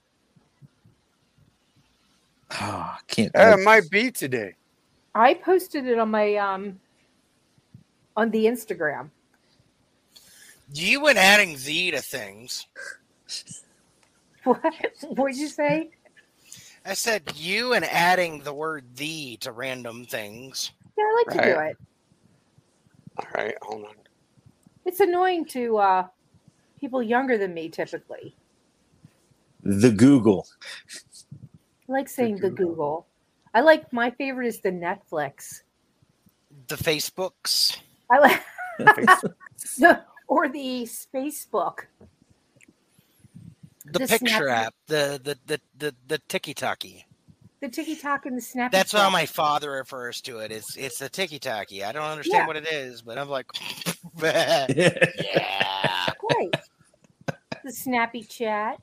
[2.50, 3.34] Ah, I can't.
[3.34, 4.54] uh, it might be today.
[5.14, 6.78] I posted it on my um
[8.16, 9.08] on the Instagram.
[10.74, 12.66] You and adding Z to things.
[14.44, 14.62] What
[15.02, 15.90] what'd you say?
[16.84, 20.72] I said you and adding the word the to random things.
[20.96, 21.76] Yeah, I like to do it.
[23.18, 23.94] All right, hold on.
[24.86, 26.06] It's annoying to uh
[26.80, 28.34] people younger than me typically.
[29.62, 30.46] the Google.
[31.88, 33.06] I like saying the Google.
[33.52, 35.62] I like my favorite is the Netflix.
[36.68, 37.78] The Facebooks.
[38.10, 38.42] I like
[38.78, 41.80] the, or the Facebook.
[43.92, 44.74] The, The picture Snap- app.
[44.86, 47.06] The the the the, the tiki taki.
[47.60, 48.72] The Tiki Talk and the Snap.
[48.72, 50.50] That's how my father refers to it.
[50.50, 51.84] It's it's the tiki taki.
[51.84, 52.46] I don't understand Yeah.
[52.46, 53.46] what it is, but I'm like,
[54.22, 54.66] yeah.
[56.30, 56.54] Right.
[57.62, 58.78] the Snappy Chat.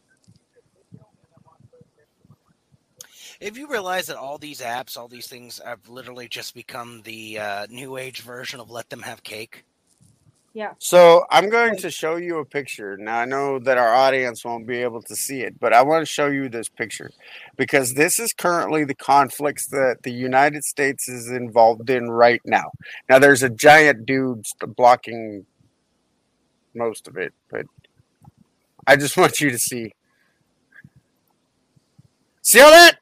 [3.39, 7.39] If you realize that all these apps, all these things have literally just become the
[7.39, 9.63] uh, new age version of let them have cake.
[10.53, 10.71] Yeah.
[10.79, 12.97] So I'm going to show you a picture.
[12.97, 16.01] Now I know that our audience won't be able to see it, but I want
[16.01, 17.11] to show you this picture
[17.57, 22.71] because this is currently the conflicts that the United States is involved in right now.
[23.07, 24.45] Now there's a giant dude
[24.75, 25.45] blocking
[26.73, 27.67] most of it, but
[28.87, 29.93] I just want you to see.
[32.41, 32.97] See all that?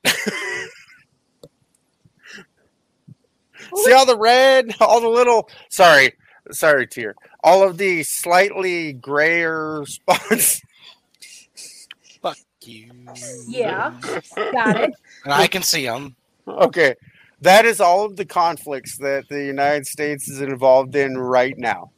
[3.75, 6.13] see all the red, all the little sorry,
[6.51, 7.15] sorry, tear.
[7.45, 10.63] All of the slightly grayer spots.
[12.19, 12.91] Fuck you.
[13.47, 13.93] Yeah.
[14.35, 14.91] Got it.
[15.23, 16.15] And I can see them.
[16.47, 16.95] Okay.
[17.41, 21.91] That is all of the conflicts that the United States is involved in right now.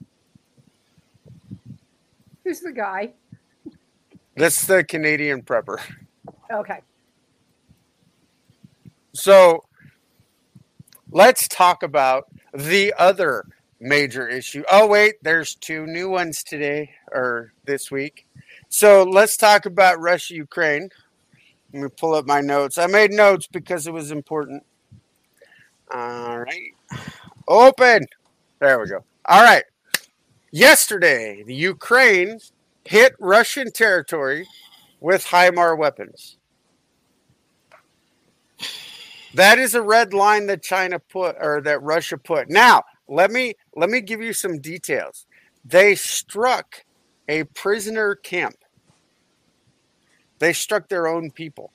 [2.43, 3.13] Who's the guy?
[4.35, 5.77] That's the Canadian prepper.
[6.51, 6.81] Okay.
[9.13, 9.63] So
[11.09, 13.45] let's talk about the other
[13.79, 14.63] major issue.
[14.71, 18.25] Oh, wait, there's two new ones today or this week.
[18.69, 20.89] So let's talk about Russia Ukraine.
[21.73, 22.77] Let me pull up my notes.
[22.77, 24.63] I made notes because it was important.
[25.93, 26.73] All right.
[27.47, 28.05] Open.
[28.59, 29.03] There we go.
[29.25, 29.63] All right.
[30.51, 32.39] Yesterday, the Ukraine
[32.85, 34.47] hit Russian territory
[34.99, 36.37] with HIMAR weapons.
[39.33, 42.49] That is a red line that China put or that Russia put.
[42.49, 45.25] Now, let me let me give you some details.
[45.63, 46.85] They struck
[47.27, 48.55] a prisoner camp.
[50.39, 51.71] They struck their own people.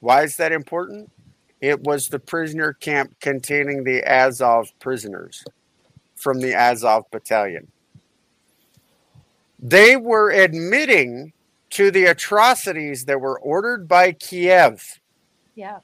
[0.00, 1.10] Why is that important?
[1.60, 5.42] It was the prisoner camp containing the Azov prisoners
[6.14, 7.68] from the Azov battalion.
[9.58, 11.32] They were admitting
[11.70, 15.00] to the atrocities that were ordered by Kiev.
[15.54, 15.78] Yeah.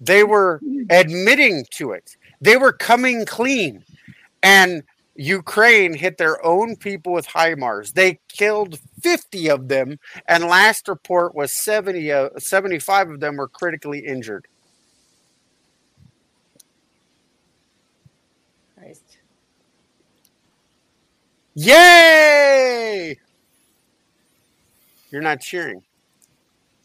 [0.00, 2.16] They were admitting to it.
[2.40, 3.84] They were coming clean.
[4.42, 4.84] And
[5.16, 7.94] Ukraine hit their own people with HIMARS.
[7.94, 13.48] They killed 50 of them, and last report was 70, uh, 75 of them were
[13.48, 14.46] critically injured.
[18.76, 19.18] Christ.
[21.54, 23.18] Yay!
[25.10, 25.82] You're not cheering.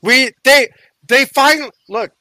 [0.01, 0.69] We they
[1.07, 2.11] they finally look.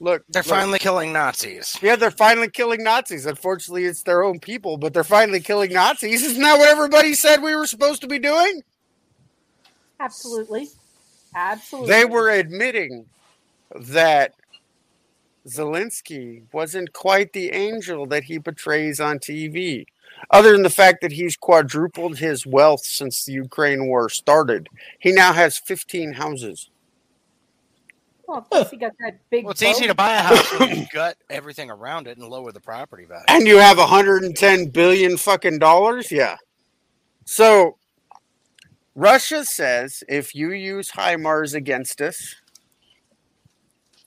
[0.00, 0.48] Look, They're look.
[0.48, 1.78] finally killing Nazis.
[1.82, 3.26] Yeah, they're finally killing Nazis.
[3.26, 6.22] Unfortunately, it's their own people, but they're finally killing Nazis.
[6.24, 8.62] Isn't that what everybody said we were supposed to be doing?
[10.00, 10.68] Absolutely.
[11.34, 11.90] Absolutely.
[11.90, 13.04] They were admitting
[13.78, 14.32] that
[15.46, 19.84] Zelensky wasn't quite the angel that he portrays on TV.
[20.30, 25.12] Other than the fact that he's quadrupled his wealth since the Ukraine war started, he
[25.12, 26.69] now has 15 houses.
[28.30, 29.44] Well, plus he got that big.
[29.44, 32.52] Well, it's easy to buy a house when you gut everything around it and lower
[32.52, 33.24] the property value.
[33.26, 36.12] And you have 110 billion fucking dollars?
[36.12, 36.36] Yeah.
[37.24, 37.76] So
[38.94, 42.36] Russia says if you use HIMARS against us,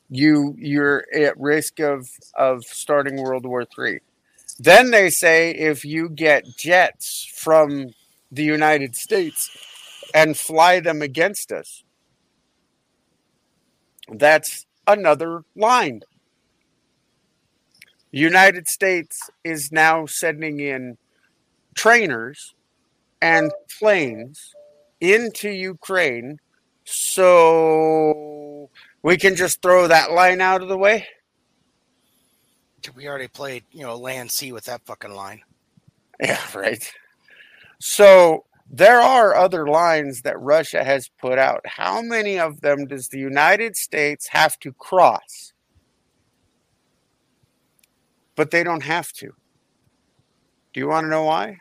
[0.10, 4.00] you you're at risk of of starting World War Three.
[4.58, 7.88] Then they say if you get jets from
[8.32, 9.50] the United States
[10.14, 11.84] and fly them against us,
[14.12, 16.02] that's another line.
[18.12, 20.98] United States is now sending in
[21.76, 22.54] trainers
[23.22, 24.54] and planes
[25.02, 26.40] into Ukraine
[26.86, 28.70] so
[29.02, 31.08] we can just throw that line out of the way.
[32.96, 35.42] We already played, you know, land sea with that fucking line.
[36.22, 36.92] Yeah, right.
[37.80, 41.62] So there are other lines that Russia has put out.
[41.66, 45.54] How many of them does the United States have to cross?
[48.36, 49.28] But they don't have to.
[50.74, 51.60] Do you want to know why?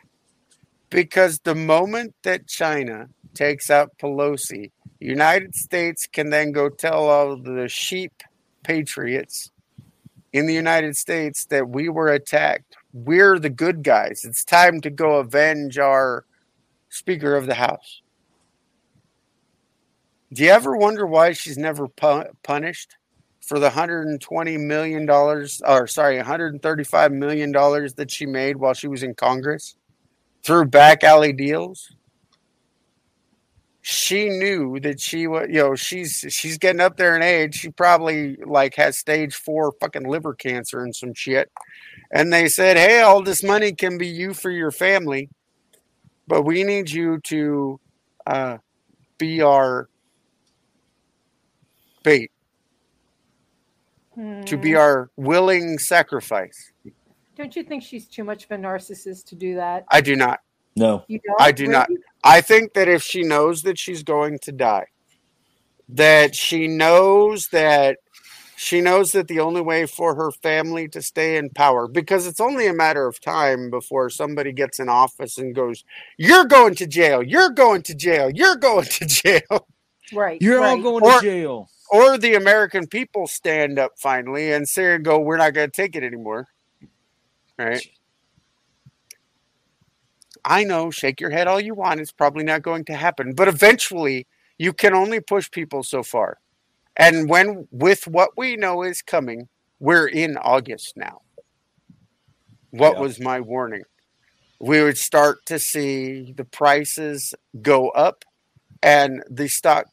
[0.89, 7.35] Because the moment that China takes out Pelosi, United States can then go tell all
[7.35, 8.23] the sheep
[8.63, 9.51] patriots
[10.31, 12.75] in the United States that we were attacked.
[12.93, 14.23] We're the good guys.
[14.23, 16.25] It's time to go avenge our
[16.93, 18.03] Speaker of the House.
[20.31, 22.97] Do you ever wonder why she's never pu- punished
[23.41, 28.87] for the 120 million dollars or sorry, 135 million dollars that she made while she
[28.87, 29.75] was in Congress
[30.43, 31.91] through back alley deals?
[33.81, 37.55] She knew that she was, you know, she's she's getting up there in age.
[37.55, 41.51] She probably like has stage four fucking liver cancer and some shit.
[42.11, 45.29] And they said, "Hey, all this money can be you for your family,
[46.27, 47.79] but we need you to
[48.25, 48.57] uh,
[49.17, 49.89] be our
[52.03, 52.31] bait,
[54.45, 54.77] to be Hmm.
[54.77, 56.71] our willing sacrifice."
[57.35, 59.85] Don't you think she's too much of a narcissist to do that?
[59.89, 60.39] I do not.
[60.75, 61.03] No.
[61.07, 61.41] You don't.
[61.41, 61.89] I do not.
[61.89, 62.01] Really?
[62.23, 64.85] I think that if she knows that she's going to die,
[65.89, 67.97] that she knows that
[68.63, 72.39] she knows that the only way for her family to stay in power, because it's
[72.39, 75.83] only a matter of time before somebody gets in office and goes,
[76.17, 79.67] You're going to jail, you're going to jail, you're going to jail.
[80.13, 80.41] Right.
[80.41, 80.83] You're all right.
[80.83, 81.69] going Or- to jail.
[81.91, 85.75] Or the American people stand up finally and say and go, We're not going to
[85.81, 86.47] take it anymore.
[87.59, 87.85] Right?
[90.45, 91.99] I know, shake your head all you want.
[91.99, 93.33] It's probably not going to happen.
[93.33, 96.39] But eventually, you can only push people so far.
[96.95, 101.21] And when, with what we know is coming, we're in August now.
[102.71, 102.99] What Yeah.
[102.99, 103.83] was my warning?
[104.59, 108.23] We would start to see the prices go up
[108.81, 109.87] and the stock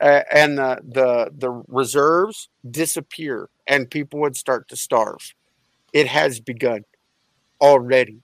[0.00, 5.34] uh, and the, the the reserves disappear and people would start to starve.
[5.92, 6.82] It has begun
[7.60, 8.22] already.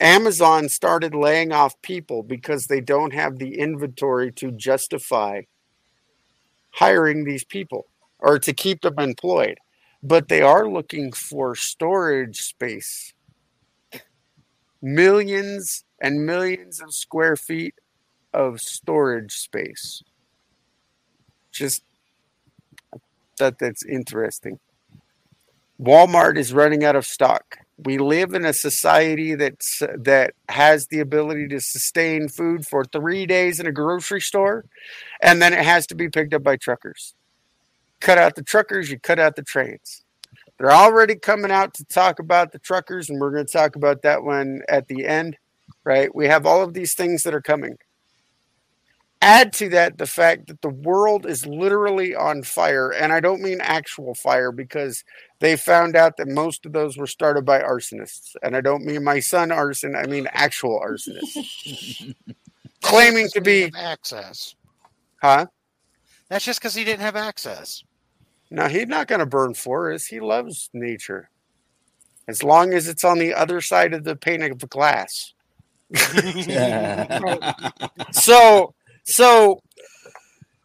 [0.00, 5.42] Amazon started laying off people because they don't have the inventory to justify
[6.72, 7.86] hiring these people
[8.18, 9.58] or to keep them employed.
[10.02, 13.12] But they are looking for storage space.
[14.80, 17.74] Millions and millions of square feet
[18.34, 20.02] of storage space.
[21.52, 21.84] Just
[23.38, 24.58] that that's interesting.
[25.80, 27.58] Walmart is running out of stock.
[27.84, 32.84] We live in a society that's uh, that has the ability to sustain food for
[32.84, 34.64] 3 days in a grocery store
[35.20, 37.14] and then it has to be picked up by truckers.
[38.00, 40.04] Cut out the truckers, you cut out the trains.
[40.58, 44.02] They're already coming out to talk about the truckers and we're going to talk about
[44.02, 45.36] that one at the end,
[45.84, 46.14] right?
[46.14, 47.76] We have all of these things that are coming.
[49.22, 53.40] Add to that the fact that the world is literally on fire, and I don't
[53.40, 55.04] mean actual fire because
[55.38, 58.34] they found out that most of those were started by arsonists.
[58.42, 62.16] And I don't mean my son arson, I mean actual arsonists.
[62.82, 64.56] Claiming to be, access.
[65.22, 65.46] huh?
[66.28, 67.84] That's just because he didn't have access.
[68.50, 70.08] No, he's not going to burn forests.
[70.08, 71.30] He loves nature.
[72.26, 75.32] As long as it's on the other side of the pane of glass.
[78.10, 79.60] so so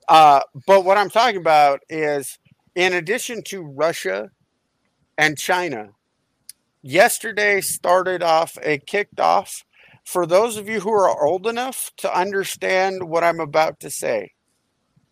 [0.10, 2.38] uh but what i'm talking about is
[2.78, 4.30] in addition to Russia
[5.18, 5.90] and China,
[6.84, 9.66] yesterday started off, it kicked off.
[10.06, 14.34] For those of you who are old enough to understand what I'm about to say,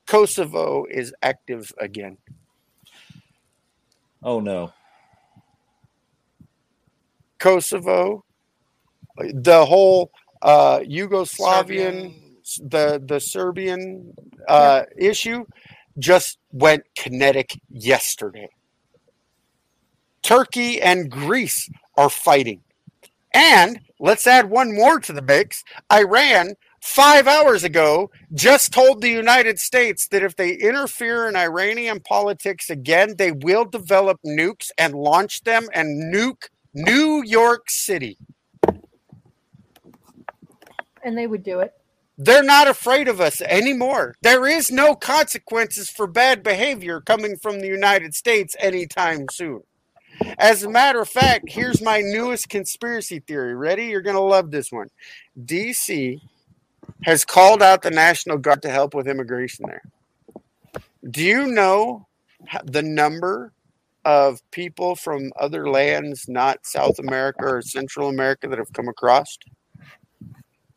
[0.06, 2.20] Kosovo is active again.
[4.22, 4.72] Oh no.
[7.40, 8.24] Kosovo,
[9.18, 10.12] the whole
[10.44, 12.14] uh, Yugoslavian,
[12.64, 14.14] the the Serbian
[14.48, 15.46] uh, issue
[15.98, 18.50] just went kinetic yesterday.
[20.22, 22.62] Turkey and Greece are fighting.
[23.34, 25.64] And let's add one more to the mix.
[25.92, 32.00] Iran, five hours ago, just told the United States that if they interfere in Iranian
[32.00, 38.18] politics again, they will develop nukes and launch them and nuke New York City.
[41.04, 41.74] And they would do it.
[42.18, 44.16] They're not afraid of us anymore.
[44.22, 49.64] There is no consequences for bad behavior coming from the United States anytime soon.
[50.38, 53.54] As a matter of fact, here's my newest conspiracy theory.
[53.54, 53.88] Ready?
[53.88, 54.90] You're going to love this one.
[55.44, 56.22] DC
[57.04, 59.84] has called out the National Guard to help with immigration there.
[61.10, 62.08] Do you know
[62.64, 63.52] the number
[64.06, 69.38] of people from other lands, not South America or Central America, that have come across?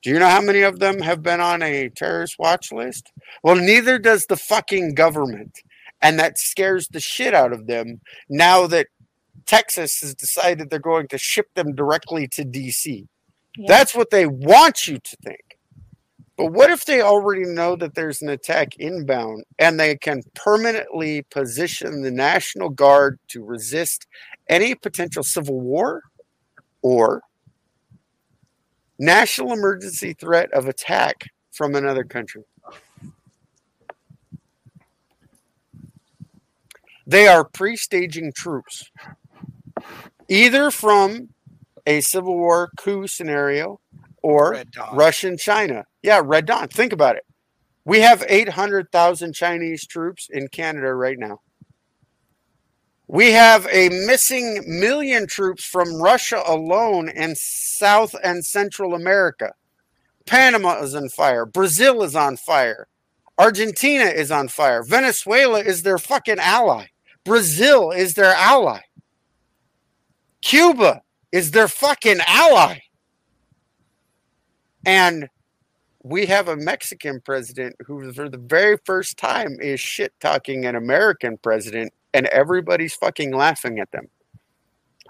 [0.03, 3.13] Do you know how many of them have been on a terrorist watch list?
[3.43, 5.59] Well, neither does the fucking government.
[6.01, 8.87] And that scares the shit out of them now that
[9.47, 13.07] Texas has decided they're going to ship them directly to DC.
[13.67, 15.59] That's what they want you to think.
[16.37, 21.23] But what if they already know that there's an attack inbound and they can permanently
[21.23, 24.07] position the National Guard to resist
[24.49, 26.03] any potential civil war
[26.81, 27.23] or
[28.99, 32.45] national emergency threat of attack from another country?
[37.07, 38.91] They are pre staging troops,
[40.29, 41.31] either from
[41.87, 43.81] a civil war coup scenario
[44.23, 45.87] or Russian China.
[46.03, 46.69] Yeah, Red Dawn.
[46.69, 47.25] Think about it.
[47.87, 51.41] We have 800,000 Chinese troops in Canada right now.
[53.11, 59.55] We have a missing million troops from Russia alone in South and Central America.
[60.27, 61.47] Panama is on fire.
[61.47, 62.87] Brazil is on fire.
[63.39, 64.83] Argentina is on fire.
[64.83, 66.87] Venezuela is their fucking ally.
[67.25, 68.81] Brazil is their ally.
[70.43, 71.01] Cuba
[71.33, 72.81] is their fucking ally.
[74.85, 75.29] And
[76.03, 80.77] we have a Mexican president who, for the very first time, is shit talking an
[80.77, 84.09] American president, and everybody's fucking laughing at them.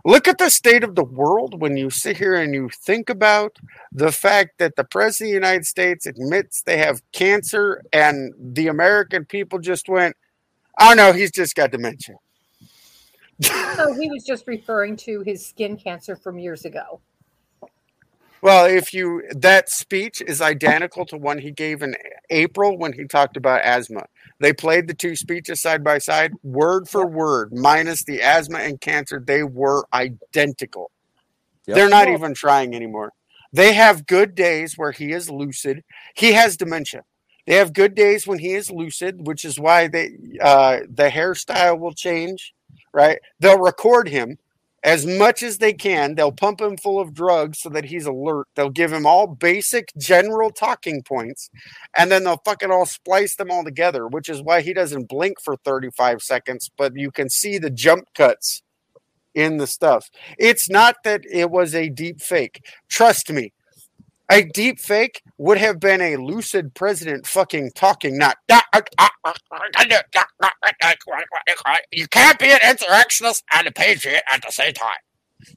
[0.04, 3.56] Look at the state of the world when you sit here and you think about
[3.92, 8.68] the fact that the president of the United States admits they have cancer, and the
[8.68, 10.16] American people just went,
[10.80, 12.16] Oh no, he's just got dementia.
[13.76, 17.00] So he was just referring to his skin cancer from years ago.
[18.40, 21.94] Well, if you that speech is identical to one he gave in
[22.30, 24.06] April when he talked about asthma.
[24.40, 28.80] They played the two speeches side by side, word for word, minus the asthma and
[28.80, 29.22] cancer.
[29.24, 30.90] They were identical.
[31.66, 31.74] Yep.
[31.74, 33.12] They're not even trying anymore.
[33.52, 35.82] They have good days where he is lucid.
[36.14, 37.02] He has dementia.
[37.46, 40.10] They have good days when he is lucid, which is why they
[40.40, 42.54] uh, the hairstyle will change.
[42.92, 43.18] Right?
[43.40, 44.38] They'll record him
[44.84, 46.14] as much as they can.
[46.14, 48.46] They'll pump him full of drugs so that he's alert.
[48.54, 51.50] They'll give him all basic general talking points,
[51.96, 55.40] and then they'll fucking all splice them all together, which is why he doesn't blink
[55.42, 58.62] for 35 seconds, but you can see the jump cuts
[59.34, 60.10] in the stuff.
[60.38, 62.64] It's not that it was a deep fake.
[62.88, 63.52] Trust me.
[64.30, 68.36] A deep fake would have been a lucid president fucking talking, not
[71.92, 74.98] you can't be an insurrectionist and a patriot at the same time.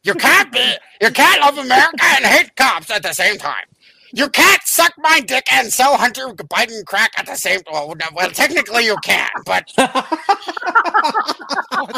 [0.04, 3.66] You can't be you can't love America and hate cops at the same time.
[4.14, 8.06] You can't suck my dick and sell Hunter Biden crack at the same well, no,
[8.14, 9.88] well technically you can, but what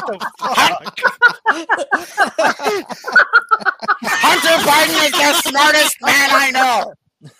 [0.05, 0.99] the fuck?
[4.05, 6.93] Hunter Biden is the smartest man I know.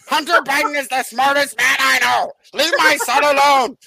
[0.08, 2.32] Hunter Biden is the smartest man I know.
[2.54, 3.78] Leave my son alone.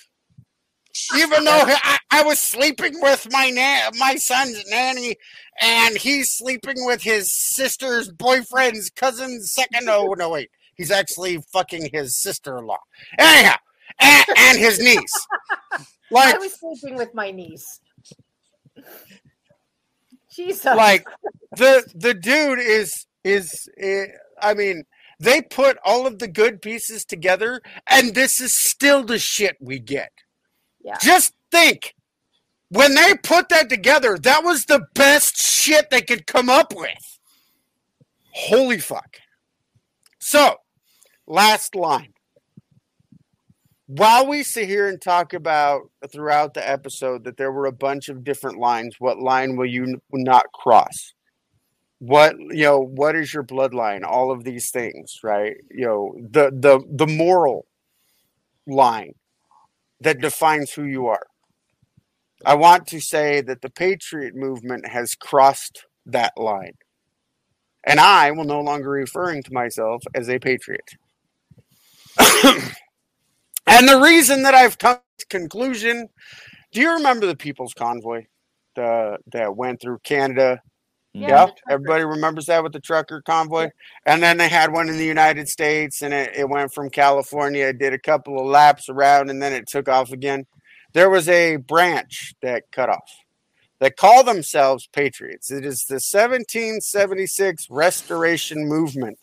[1.16, 5.16] Even though I, I was sleeping with my na- my son's nanny,
[5.60, 9.88] and he's sleeping with his sister's boyfriend's cousin's second.
[9.88, 12.78] Oh no, wait, he's actually fucking his sister-in-law.
[13.18, 13.56] Anyhow,
[14.00, 15.28] and, and his niece.
[16.10, 17.80] Like I was sleeping with my niece.
[20.30, 20.64] Jesus.
[20.66, 21.06] like
[21.56, 24.06] the the dude is is eh,
[24.40, 24.84] I mean
[25.20, 29.80] they put all of the good pieces together and this is still the shit we
[29.80, 30.12] get.
[30.84, 30.98] Yeah.
[31.02, 31.94] Just think
[32.70, 37.18] When they put that together, that was the best shit they could come up with.
[38.32, 39.18] Holy fuck.
[40.20, 40.56] So,
[41.26, 42.12] last line.
[43.86, 48.08] While we sit here and talk about throughout the episode that there were a bunch
[48.08, 51.14] of different lines, what line will you not cross?
[51.98, 54.02] What you know, what is your bloodline?
[54.04, 55.56] All of these things, right?
[55.70, 57.66] You know, the the the moral
[58.66, 59.12] line
[60.00, 61.26] that defines who you are.
[62.44, 66.74] I want to say that the patriot movement has crossed that line.
[67.84, 70.96] And I will no longer referring to myself as a patriot.
[73.66, 76.08] and the reason that I've come to conclusion,
[76.72, 78.26] do you remember the People's Convoy
[78.74, 80.60] the, that went through Canada?
[81.12, 83.70] Yeah, Yeah, everybody remembers that with the trucker convoy.
[84.04, 87.72] And then they had one in the United States, and it, it went from California,
[87.72, 90.46] did a couple of laps around, and then it took off again.
[90.92, 93.10] There was a branch that cut off
[93.80, 95.50] that call themselves Patriots.
[95.50, 99.18] It is the 1776 Restoration Movement.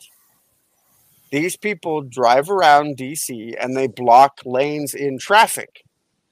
[1.34, 5.82] These people drive around DC and they block lanes in traffic,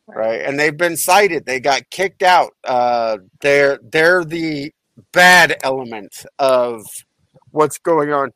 [0.07, 0.41] right?
[0.43, 1.45] And they've been cited.
[1.45, 2.53] They got kicked out.
[2.63, 4.73] Uh, they're they're the
[5.13, 6.83] bad element of
[7.51, 8.31] what's going on,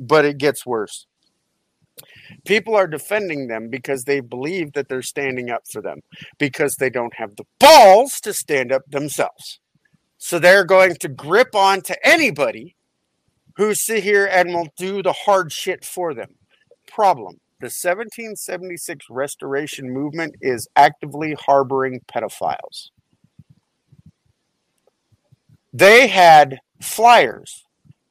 [0.00, 1.06] but it gets worse.
[2.44, 6.00] People are defending them because they believe that they're standing up for them
[6.40, 9.60] because they don't have the balls to stand up themselves.
[10.18, 12.74] So they're going to grip on to anybody
[13.56, 16.34] who sit here and will do the hard shit for them.
[16.88, 22.90] Problem the 1776 restoration movement is actively harboring pedophiles.
[25.72, 27.62] They had flyers.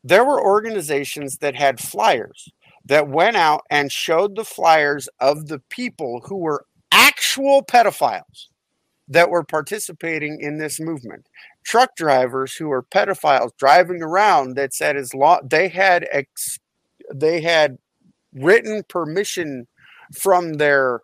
[0.05, 2.49] There were organizations that had flyers
[2.85, 8.47] that went out and showed the flyers of the people who were actual pedophiles
[9.09, 11.25] that were participating in this movement.
[11.63, 16.59] Truck drivers who were pedophiles driving around that said as long they had ex,
[17.13, 17.77] they had
[18.33, 19.67] written permission
[20.13, 21.01] from their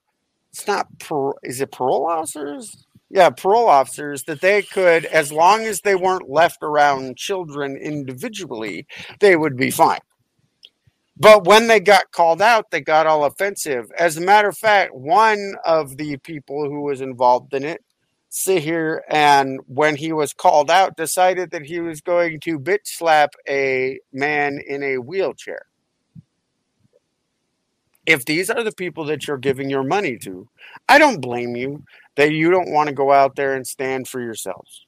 [0.52, 2.88] it's not par, is it parole officers?
[3.10, 8.88] Yeah, parole officers that they could as long as they weren't left around children individually,
[9.20, 10.00] they would be fine.
[11.20, 13.92] But when they got called out, they got all offensive.
[13.98, 17.84] As a matter of fact, one of the people who was involved in it
[18.30, 22.86] sit here and when he was called out, decided that he was going to bitch
[22.86, 25.64] slap a man in a wheelchair.
[28.06, 30.48] If these are the people that you're giving your money to,
[30.88, 31.84] I don't blame you
[32.16, 34.86] that you don't want to go out there and stand for yourselves.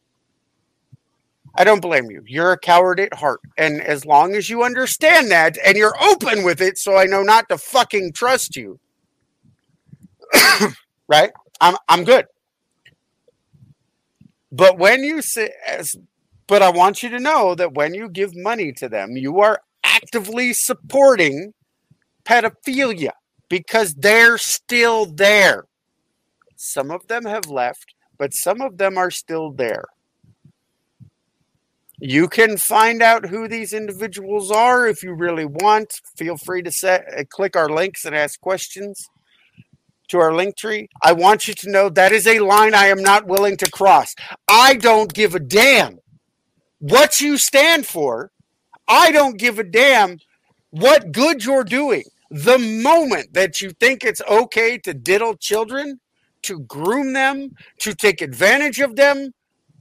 [1.56, 2.24] I don't blame you.
[2.26, 3.42] You're a coward at heart.
[3.58, 7.24] And as long as you understand that and you're open with it, so I know
[7.24, 8.80] not to fucking trust you,
[11.08, 11.32] right?
[11.60, 12.26] I'm, I'm good.
[14.52, 15.52] But when you say,
[16.48, 19.62] but I want you to know that when you give money to them, you are
[19.84, 21.54] actively supporting
[22.26, 23.12] pedophilia
[23.50, 25.66] because they're still there.
[26.56, 29.86] Some of them have left, but some of them are still there.
[32.02, 35.92] You can find out who these individuals are if you really want.
[36.18, 39.06] Feel free to set, uh, click our links and ask questions
[40.10, 40.90] to our link tree.
[41.04, 44.14] I want you to know that is a line I am not willing to cross.
[44.48, 46.00] I don't give a damn
[46.80, 48.32] what you stand for.
[48.88, 50.18] I don't give a damn
[50.72, 52.04] what good you're doing.
[52.32, 56.00] The moment that you think it's okay to diddle children,
[56.44, 59.32] to groom them, to take advantage of them,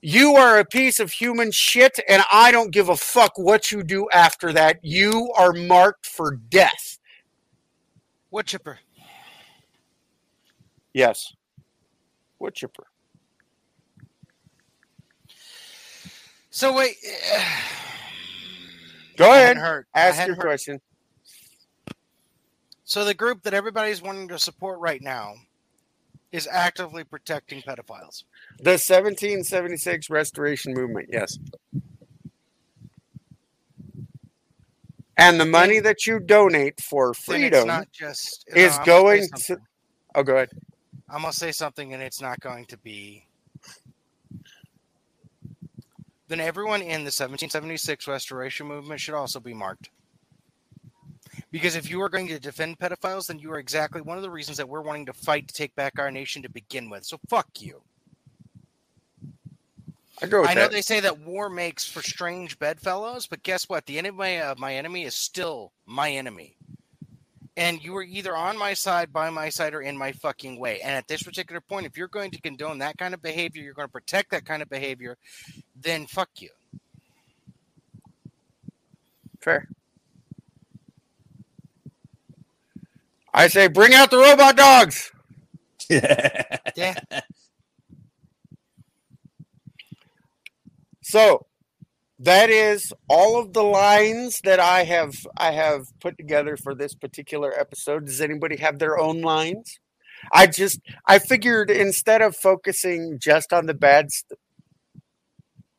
[0.00, 3.82] you are a piece of human shit, and I don't give a fuck what you
[3.82, 4.78] do after that.
[4.82, 6.98] You are marked for death.
[8.30, 8.78] Wood chipper.
[10.92, 11.32] Yes.
[12.38, 12.84] Wood chipper.
[16.50, 16.96] So wait.
[19.16, 19.56] Go ahead.
[19.56, 19.86] heard.
[19.94, 20.80] Ask your heard- question.
[22.84, 25.34] So the group that everybody's wanting to support right now
[26.32, 28.24] is actively protecting pedophiles.
[28.58, 31.38] The 1776 Restoration Movement, yes.
[35.18, 39.28] And the money that you donate for freedom not just uh, is gonna say going
[39.46, 39.56] to.
[40.14, 40.50] Oh, go ahead.
[41.10, 43.26] I'm gonna say something, and it's not going to be.
[46.28, 49.88] Then everyone in the 1776 Restoration Movement should also be marked.
[51.50, 54.30] Because if you are going to defend pedophiles, then you are exactly one of the
[54.30, 57.06] reasons that we're wanting to fight to take back our nation to begin with.
[57.06, 57.82] So fuck you.
[60.20, 60.72] I I know that.
[60.72, 63.86] they say that war makes for strange bedfellows, but guess what?
[63.86, 66.56] The enemy of my enemy is still my enemy.
[67.58, 70.80] And you were either on my side, by my side, or in my fucking way.
[70.80, 73.74] And at this particular point, if you're going to condone that kind of behavior, you're
[73.74, 75.18] going to protect that kind of behavior,
[75.74, 76.50] then fuck you.
[79.40, 79.68] Fair.
[83.34, 85.12] I say, bring out the robot dogs.
[86.76, 86.94] Yeah.
[91.02, 91.47] So
[92.18, 96.94] that is all of the lines that I have I have put together for this
[96.94, 98.06] particular episode.
[98.06, 99.78] Does anybody have their own lines?
[100.32, 104.38] I just I figured instead of focusing just on the bad stuff.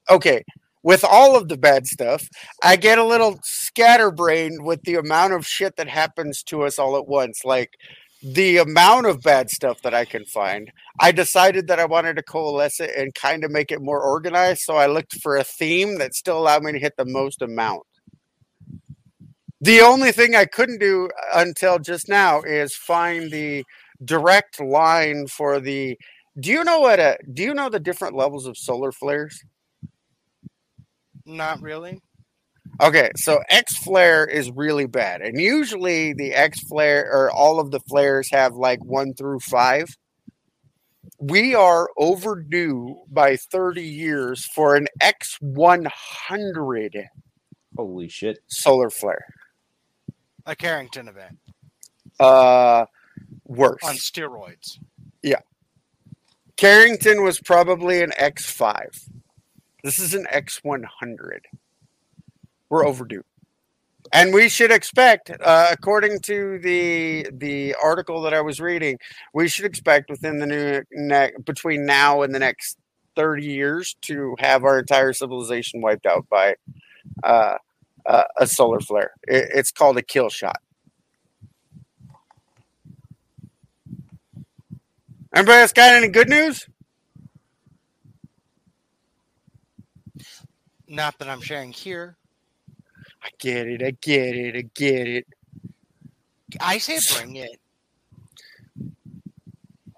[0.10, 0.44] Okay,
[0.82, 2.28] with all of the bad stuff,
[2.64, 6.98] I get a little scatterbrained with the amount of shit that happens to us all
[6.98, 7.44] at once.
[7.44, 7.78] Like
[8.22, 10.72] the amount of bad stuff that I can find.
[11.00, 14.62] I decided that I wanted to coalesce it and kind of make it more organized.
[14.62, 17.84] So I looked for a theme that still allowed me to hit the most amount.
[19.62, 23.66] The only thing I couldn't do uh, until just now is find the
[24.04, 25.98] direct line for the.
[26.40, 27.00] Do you know what?
[27.00, 29.44] A, do you know the different levels of solar flares?
[31.26, 32.02] Not really.
[32.82, 37.72] Okay, so X flare is really bad, and usually the X flare or all of
[37.72, 39.90] the flares have like one through five.
[41.20, 47.04] We are overdue by 30 years for an X100
[47.76, 48.40] Holy shit.
[48.48, 49.26] solar flare.
[50.46, 51.38] A Carrington event
[52.20, 52.86] Uh,
[53.44, 53.82] worse.
[53.84, 54.78] on steroids.
[55.22, 55.42] Yeah,
[56.56, 59.10] Carrington was probably an X5.
[59.84, 61.40] This is an X100.
[62.70, 63.24] We're overdue.
[64.12, 68.98] And we should expect, uh, according to the the article that I was reading,
[69.34, 72.78] we should expect within the new ne- between now and the next
[73.16, 76.56] thirty years to have our entire civilization wiped out by
[77.24, 77.58] uh,
[78.06, 79.12] uh, a solar flare.
[79.28, 80.58] It, it's called a kill shot.
[85.36, 86.68] Anybody else got any good news?
[90.88, 92.19] Not that I'm sharing here.
[93.24, 93.84] I get it.
[93.84, 94.56] I get it.
[94.56, 95.28] I get it.
[96.60, 97.60] I say bring it.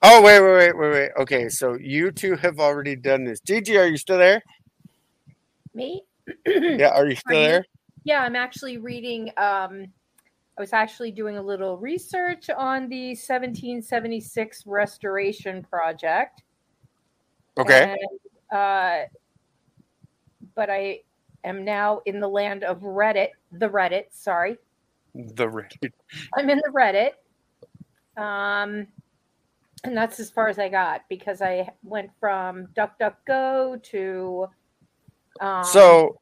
[0.04, 1.12] Oh wait, wait, wait, wait, wait.
[1.20, 3.40] Okay, so you two have already done this.
[3.40, 4.42] Gigi, are you still there?
[5.74, 6.04] Me?
[6.46, 7.48] Yeah, are you still Are you?
[7.48, 7.66] there?
[8.04, 9.30] Yeah, I'm actually reading.
[9.38, 9.88] Um,
[10.58, 16.44] I was actually doing a little research on the 1776 restoration project.
[17.58, 17.96] Okay.
[18.52, 19.06] And, uh,
[20.56, 21.02] but I
[21.44, 24.58] am now in the land of Reddit, the Reddit, sorry.
[25.14, 25.92] The Reddit.
[26.36, 27.12] I'm in the Reddit.
[28.22, 28.88] Um,
[29.84, 34.48] and that's as far as I got because I went from DuckDuckGo to.
[35.40, 36.20] Um, So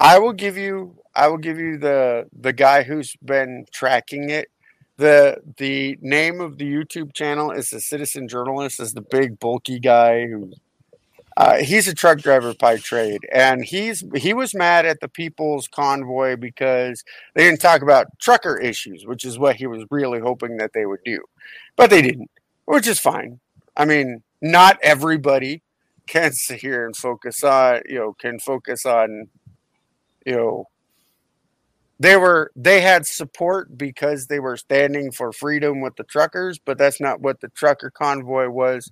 [0.00, 4.48] I will give you I will give you the the guy who's been tracking it.
[4.98, 9.80] The the name of the YouTube channel is the Citizen Journalist, is the big bulky
[9.80, 10.52] guy who
[11.36, 15.68] uh, he's a truck driver by trade, and he's he was mad at the People's
[15.68, 17.02] Convoy because
[17.34, 20.86] they didn't talk about trucker issues, which is what he was really hoping that they
[20.86, 21.20] would do,
[21.76, 22.30] but they didn't,
[22.66, 23.40] which is fine.
[23.76, 25.62] I mean, not everybody
[26.06, 29.28] can sit here and focus on you know can focus on
[30.26, 30.66] you know
[31.98, 36.76] they were they had support because they were standing for freedom with the truckers but
[36.76, 38.90] that's not what the trucker convoy was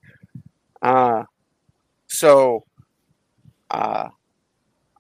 [0.83, 1.25] uh
[2.11, 2.65] so
[3.71, 4.09] uh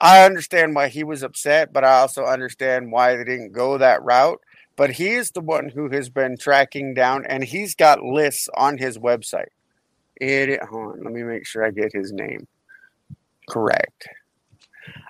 [0.01, 4.03] i understand why he was upset but i also understand why they didn't go that
[4.03, 4.41] route.
[4.77, 8.79] But he is the one who has been tracking down and he's got lists on
[8.79, 9.51] his website.
[10.17, 12.47] It hold on let me make sure i get his name
[13.47, 14.09] correct.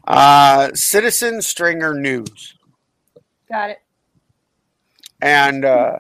[0.05, 2.57] Uh citizen stringer news.
[3.49, 3.79] Got it.
[5.21, 5.99] and uh,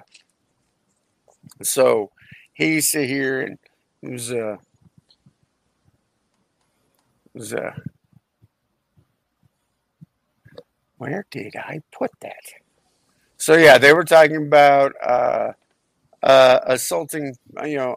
[1.62, 2.10] so
[2.52, 3.58] he used to and
[4.02, 4.56] it was uh,
[7.34, 7.72] was uh,
[10.98, 12.44] where did I put that?
[13.36, 15.52] So yeah, they were talking about uh,
[16.22, 17.96] uh, assaulting, you know,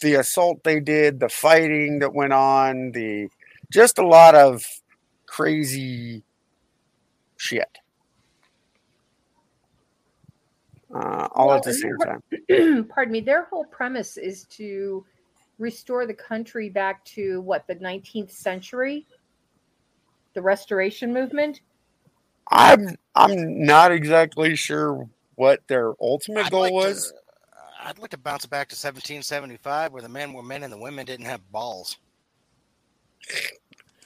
[0.00, 3.28] the assault they did, the fighting that went on, the
[3.70, 4.64] just a lot of
[5.26, 6.22] crazy
[7.36, 7.78] shit.
[10.94, 12.22] Uh, all Well, at the same time.
[12.88, 15.04] pardon me, their whole premise is to
[15.58, 19.06] restore the country back to what the 19th century,
[20.34, 21.60] the restoration movement.
[22.50, 27.12] I'm I'm not exactly sure what their ultimate I'd goal like was.
[27.12, 30.72] To, I'd like to bounce it back to 1775, where the men were men and
[30.72, 31.98] the women didn't have balls.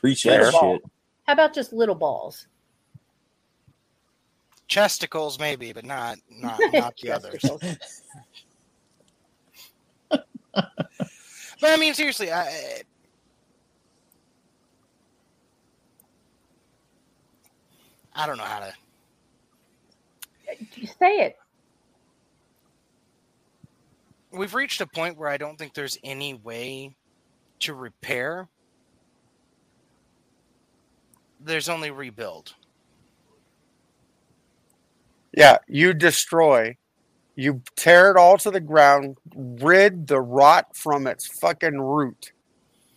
[0.00, 0.52] Preach that Fair.
[0.52, 0.82] shit.
[1.26, 2.46] How about just little balls?
[4.68, 7.44] Chesticles, maybe, but not not not the others.
[11.60, 12.82] but I mean, seriously, I,
[18.14, 18.72] I don't know how to.
[20.98, 21.36] Say it.
[24.32, 26.94] We've reached a point where I don't think there's any way
[27.60, 28.48] to repair.
[31.40, 32.54] There's only rebuild.
[35.36, 36.76] Yeah, you destroy,
[37.36, 42.32] you tear it all to the ground, rid the rot from its fucking root,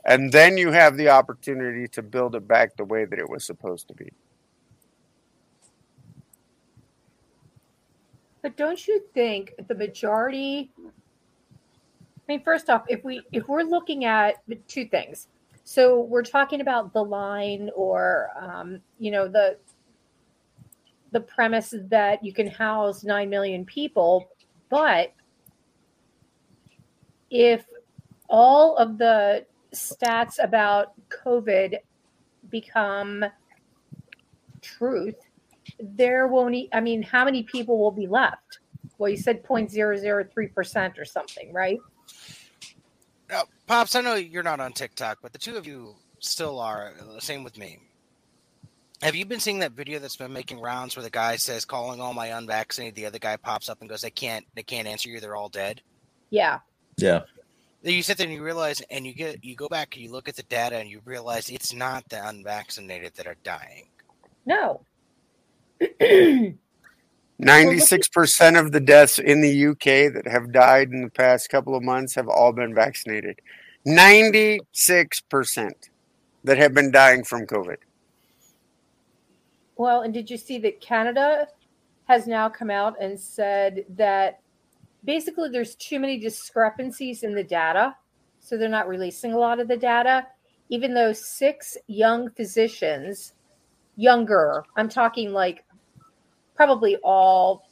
[0.06, 3.46] and then you have the opportunity to build it back the way that it was
[3.46, 4.10] supposed to be.
[8.42, 10.70] But don't you think the majority?
[10.78, 10.92] I
[12.28, 15.30] mean, first off, if we if we're looking at two things,
[15.64, 19.58] so we're talking about the line or um, you know the
[21.14, 24.30] the premise that you can house nine million people,
[24.70, 25.14] but
[27.30, 27.64] if
[28.28, 31.78] all of the stats about COVID
[32.50, 33.24] become
[34.62, 35.16] truth,
[35.80, 38.60] there won't, I mean, how many people will be left?
[38.98, 41.80] Well, you said 0.003% or something, right?
[43.30, 46.94] Now, Pops, I know you're not on TikTok, but the two of you still are.
[47.16, 47.80] The same with me.
[49.04, 52.00] Have you been seeing that video that's been making rounds where the guy says, "Calling
[52.00, 55.10] all my unvaccinated," the other guy pops up and goes, "They can't, they can't answer
[55.10, 55.20] you.
[55.20, 55.82] They're all dead."
[56.30, 56.60] Yeah.
[56.96, 57.24] Yeah.
[57.82, 60.10] Then you sit there and you realize, and you get, you go back and you
[60.10, 63.90] look at the data and you realize it's not the unvaccinated that are dying.
[64.46, 64.86] No.
[65.82, 66.56] 96%
[68.58, 72.16] of the deaths in the UK that have died in the past couple of months
[72.16, 73.42] have all been vaccinated.
[73.86, 75.72] 96%
[76.46, 77.80] that have been dying from COVID.
[79.76, 81.48] Well, and did you see that Canada
[82.06, 84.40] has now come out and said that
[85.04, 87.96] basically there's too many discrepancies in the data.
[88.40, 90.28] So they're not releasing a lot of the data,
[90.70, 93.34] even though six young physicians,
[93.96, 95.64] younger, I'm talking like
[96.56, 97.64] probably all,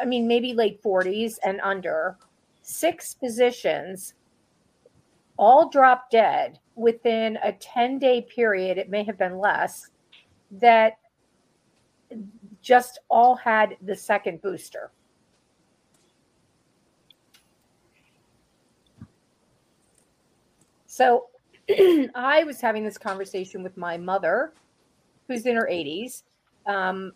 [0.00, 2.16] I- mean, maybe late 40s and under,
[2.62, 4.14] six physicians
[5.36, 8.78] all dropped dead within a 10 day period.
[8.78, 9.90] It may have been less
[10.52, 10.94] that
[12.62, 14.90] just all had the second booster.
[20.86, 21.26] So
[22.14, 24.52] I was having this conversation with my mother,
[25.26, 26.22] who's in her 80s,
[26.66, 27.12] um,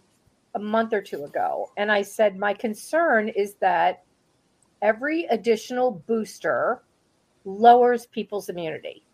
[0.55, 1.70] a month or two ago.
[1.76, 4.03] And I said, My concern is that
[4.82, 6.82] every additional booster
[7.44, 9.05] lowers people's immunity.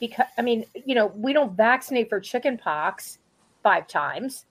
[0.00, 3.18] Because, I mean, you know, we don't vaccinate for chicken pox
[3.62, 4.46] five times.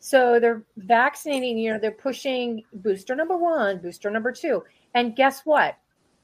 [0.00, 4.64] So they're vaccinating, you know, they're pushing booster number one, booster number two.
[4.94, 5.76] And guess what?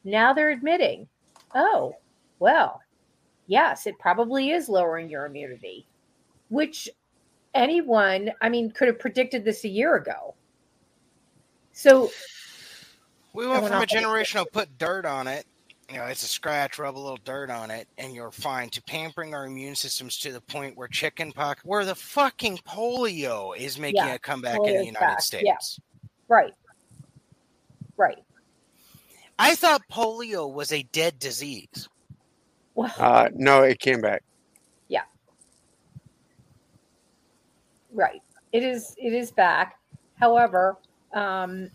[0.03, 1.07] Now they're admitting,
[1.55, 1.95] oh,
[2.39, 2.81] well,
[3.47, 5.87] yes, it probably is lowering your immunity,
[6.49, 6.89] which
[7.55, 10.35] anyone, I mean, could have predicted this a year ago.
[11.72, 12.11] So
[13.35, 15.47] We went from a generation of put dirt on it,
[15.91, 18.82] you know, it's a scratch, rub a little dirt on it, and you're fine, to
[18.82, 23.78] pampering our immune systems to the point where chicken pox, where the fucking polio is
[23.78, 25.45] making Yeah, a comeback in the United back, States.
[25.45, 25.57] yeah.
[26.28, 26.53] right.
[27.97, 28.18] Right.
[29.39, 31.89] I thought polio was a dead disease.
[32.74, 34.22] Well, Uh, no, it came back.
[34.89, 35.03] Yeah.
[37.93, 38.22] Right.
[38.53, 39.78] It is it is back.
[40.18, 40.76] However,
[41.14, 41.70] um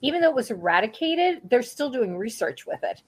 [0.00, 3.02] even though it was eradicated, they're still doing research with it.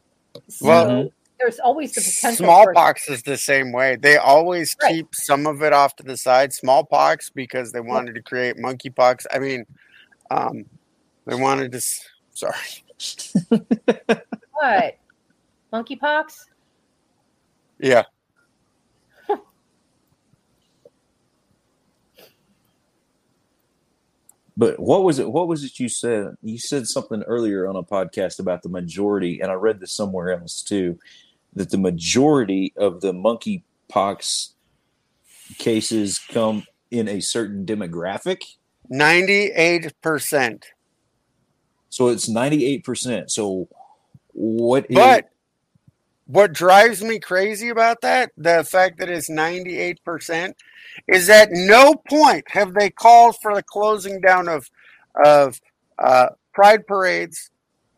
[0.49, 1.09] So Well,
[1.39, 3.97] there's always the potential for Smallpox is the same way.
[3.97, 4.93] They always Right.
[4.95, 6.53] keep some of it off to the side.
[6.53, 9.27] Smallpox because they wanted to create monkeypox.
[9.33, 9.65] I mean,
[10.31, 10.65] um,
[11.27, 11.81] they wanted to.
[12.35, 12.85] Sorry.
[14.53, 14.97] what?
[15.73, 16.35] Monkeypox?
[17.79, 18.05] Yeah.
[24.59, 25.31] But what was it?
[25.31, 26.35] What was it you said?
[26.43, 30.33] You said something earlier on a podcast about the majority, and I read this somewhere
[30.33, 30.99] else too,
[31.55, 34.51] that the majority of the monkeypox
[35.59, 38.43] cases come in a certain demographic.
[38.93, 40.65] 98%.
[41.91, 43.31] So it's ninety eight percent.
[43.31, 43.69] So
[44.33, 44.87] what?
[44.91, 45.31] is- But
[46.27, 50.53] what drives me crazy about that, the fact that it's 98%,
[51.07, 54.71] is at no point have they called for the closing down of
[55.25, 55.61] of
[55.99, 57.51] uh, pride parades,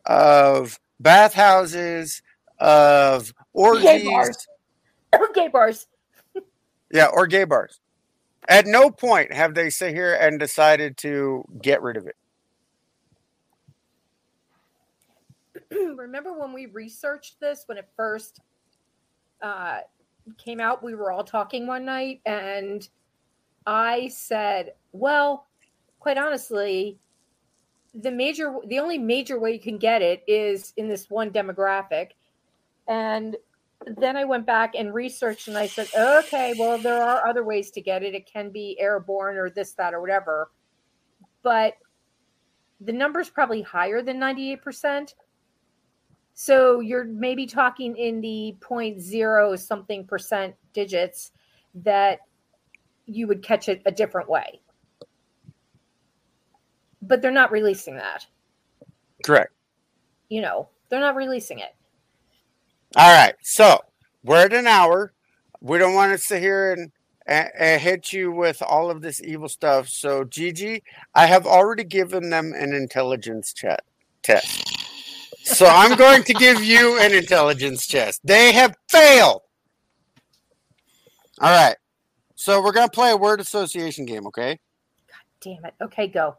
[0.05, 2.21] of bathhouses,
[2.59, 4.47] of orgies, Gay bars.
[5.33, 5.87] Gay bars.
[6.91, 7.79] yeah, or gay bars.
[8.47, 12.15] At no point have they sit here and decided to get rid of it.
[15.97, 18.41] remember when we researched this when it first
[19.41, 19.79] uh,
[20.37, 22.89] came out we were all talking one night and
[23.65, 25.47] i said well
[25.99, 26.99] quite honestly
[27.93, 32.11] the major the only major way you can get it is in this one demographic.
[32.87, 33.35] And
[33.97, 37.71] then i went back and researched and i said okay well there are other ways
[37.71, 38.13] to get it.
[38.13, 40.51] It can be airborne or this that or whatever.
[41.43, 41.73] But
[42.79, 45.13] the number's probably higher than 98%
[46.33, 51.31] so you're maybe talking in the point zero something percent digits
[51.75, 52.19] that
[53.05, 54.61] you would catch it a different way.
[57.01, 58.25] But they're not releasing that.
[59.23, 59.53] Correct.
[60.29, 61.75] You know, they're not releasing it.
[62.95, 63.35] All right.
[63.41, 63.79] So
[64.23, 65.13] we're at an hour.
[65.61, 66.91] We don't want to sit here and,
[67.27, 69.87] and, and hit you with all of this evil stuff.
[69.87, 70.83] So, Gigi,
[71.15, 73.83] I have already given them an intelligence chat
[74.23, 74.80] test.
[75.43, 78.21] So I'm going to give you an intelligence test.
[78.23, 79.41] They have failed.
[81.39, 81.75] All right.
[82.35, 84.59] So we're going to play a word association game, okay?
[85.07, 85.73] God damn it.
[85.81, 86.35] Okay, go.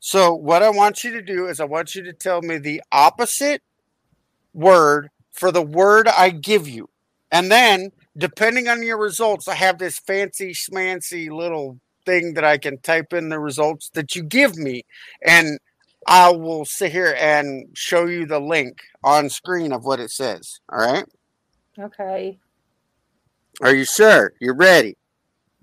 [0.00, 2.82] So what I want you to do is I want you to tell me the
[2.92, 3.62] opposite
[4.52, 6.88] word for the word I give you.
[7.32, 12.58] And then, depending on your results, I have this fancy schmancy little thing that I
[12.58, 14.82] can type in the results that you give me.
[15.26, 15.58] And
[16.06, 20.60] I will sit here and show you the link on screen of what it says.
[20.70, 21.04] All right.
[21.78, 22.38] Okay.
[23.62, 24.32] Are you sure?
[24.40, 24.96] You're ready?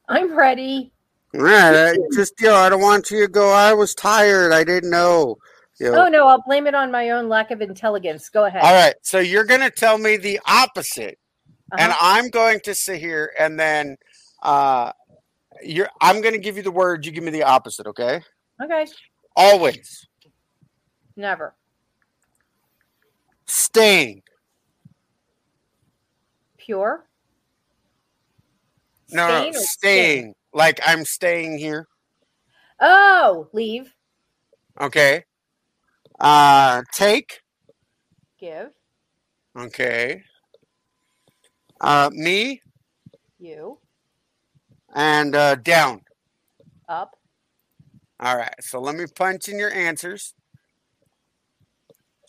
[0.10, 0.92] I'm ready.
[1.34, 1.74] All right.
[1.74, 4.52] I just, you know, I don't want you to go, I was tired.
[4.52, 5.38] I didn't know.
[5.80, 6.06] You know.
[6.06, 6.28] Oh, no.
[6.28, 8.30] I'll blame it on my own lack of intelligence.
[8.30, 8.62] Go ahead.
[8.62, 8.94] All right.
[9.02, 11.18] So you're going to tell me the opposite.
[11.78, 11.98] And Uh-huh.
[12.02, 13.98] I'm going to sit here and then
[14.44, 14.92] uh,
[15.64, 17.06] you're, I'm going to give you the word.
[17.06, 17.88] You give me the opposite.
[17.88, 18.22] Okay.
[18.62, 18.86] Okay.
[19.36, 20.08] Always.
[21.16, 21.56] Never.
[23.48, 24.24] Staying.
[26.58, 27.06] Pure.
[29.10, 30.34] No, Staying no, staying.
[30.54, 31.88] Like I'm staying here.
[32.80, 33.94] Oh, leave.
[34.80, 35.26] Okay.
[36.20, 37.42] Uh take.
[38.40, 38.74] Give.
[39.58, 40.24] Okay.
[41.80, 42.62] Uh me
[43.40, 43.80] You.
[44.94, 46.02] and uh down.
[46.88, 47.16] Up.
[48.20, 48.54] All right.
[48.62, 50.34] So let me punch in your answers.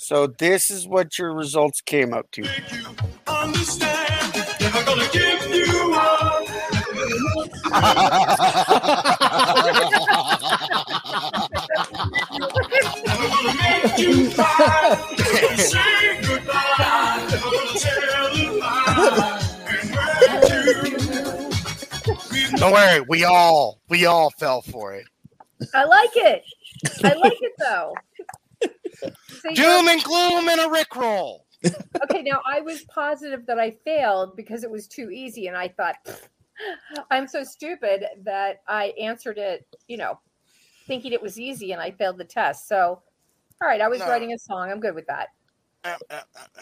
[0.03, 2.42] So this is what your results came up to.
[3.28, 6.44] Understand, never gonna give you up.
[13.22, 14.98] Gonna make you cry.
[15.18, 17.26] Never gonna say goodbye.
[17.30, 19.38] Never gonna tell a lie.
[22.50, 22.59] And.
[22.59, 25.07] Don't worry, we all we all fell for it.
[25.72, 26.42] I like it.
[27.05, 27.94] I like it though.
[29.28, 31.40] See, Doom and gloom and a rickroll.
[32.05, 35.68] okay, now I was positive that I failed because it was too easy, and I
[35.68, 35.96] thought
[37.11, 40.18] I'm so stupid that I answered it, you know,
[40.86, 42.68] thinking it was easy, and I failed the test.
[42.68, 43.03] So,
[43.61, 44.09] all right, I was No.
[44.09, 44.70] writing a song.
[44.70, 45.28] I'm good with that.
[45.84, 46.61] Uh, uh, uh.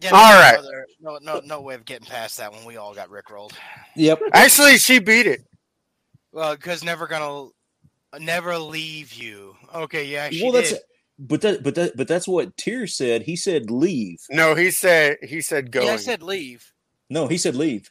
[0.00, 0.58] Yeah, All no, right.
[0.58, 3.52] other- No, no, no way of getting past that when we all got rickrolled.
[3.96, 4.20] Yep.
[4.32, 5.44] Actually, she beat it.
[6.30, 7.48] Well, because never gonna
[8.20, 9.56] never leave you.
[9.74, 10.80] Okay, yeah, she well, that's did.
[11.18, 13.22] But that but that but that's what Tyr said.
[13.22, 14.18] He said leave.
[14.30, 15.86] No, he said he said going.
[15.86, 16.72] Yeah, I said leave.
[17.10, 17.90] No, he said leave.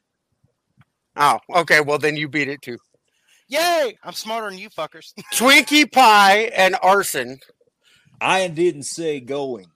[1.17, 1.81] oh, okay.
[1.81, 2.77] Well, then you beat it too.
[3.49, 3.97] Yay!
[4.03, 5.13] I'm smarter than you fuckers.
[5.33, 7.39] Twinkie pie and arson.
[8.21, 9.67] I didn't say going.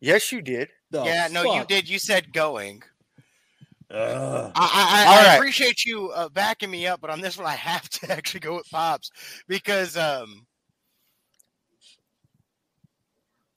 [0.00, 0.68] Yes, you did.
[0.90, 1.88] The yeah, no, you did.
[1.88, 2.82] You said going.
[3.90, 4.52] Ugh.
[4.54, 5.36] I, I, All I right.
[5.36, 8.56] appreciate you uh, backing me up, but on this one, I have to actually go
[8.56, 9.10] with Pops
[9.48, 10.45] because, um,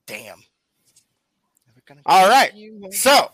[0.10, 0.42] damn.
[1.68, 3.30] Never gonna All you So,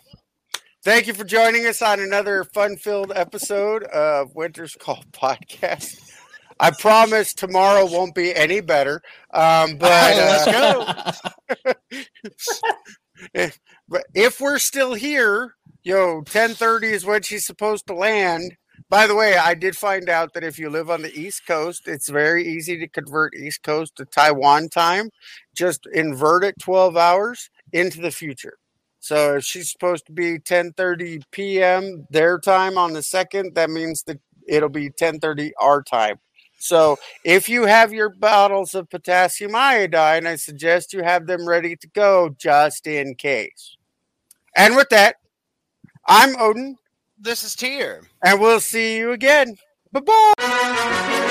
[0.84, 5.96] thank you for joining us on another fun-filled episode of Winter's Call podcast.
[6.60, 9.02] I promise tomorrow won't be any better.
[9.34, 11.74] Um, but Let's uh,
[13.34, 13.50] go.
[13.88, 18.58] but if we're still here, yo, ten thirty is when she's supposed to land.
[18.88, 21.88] By the way, I did find out that if you live on the East Coast,
[21.88, 25.10] it's very easy to convert East Coast to Taiwan time.
[25.56, 28.58] Just invert it twelve hours into the future.
[29.00, 32.06] So if she's supposed to be ten thirty p.m.
[32.12, 36.20] their time on the second, that means that it'll be ten thirty our time.
[36.60, 41.76] So if you have your bottles of potassium iodine, I suggest you have them ready
[41.76, 43.78] to go just in case.
[44.56, 45.16] And with that,
[46.08, 46.78] I'm Odin.
[47.18, 48.02] This is Tyr.
[48.24, 49.58] And we'll see you again.
[49.92, 51.22] Bye bye.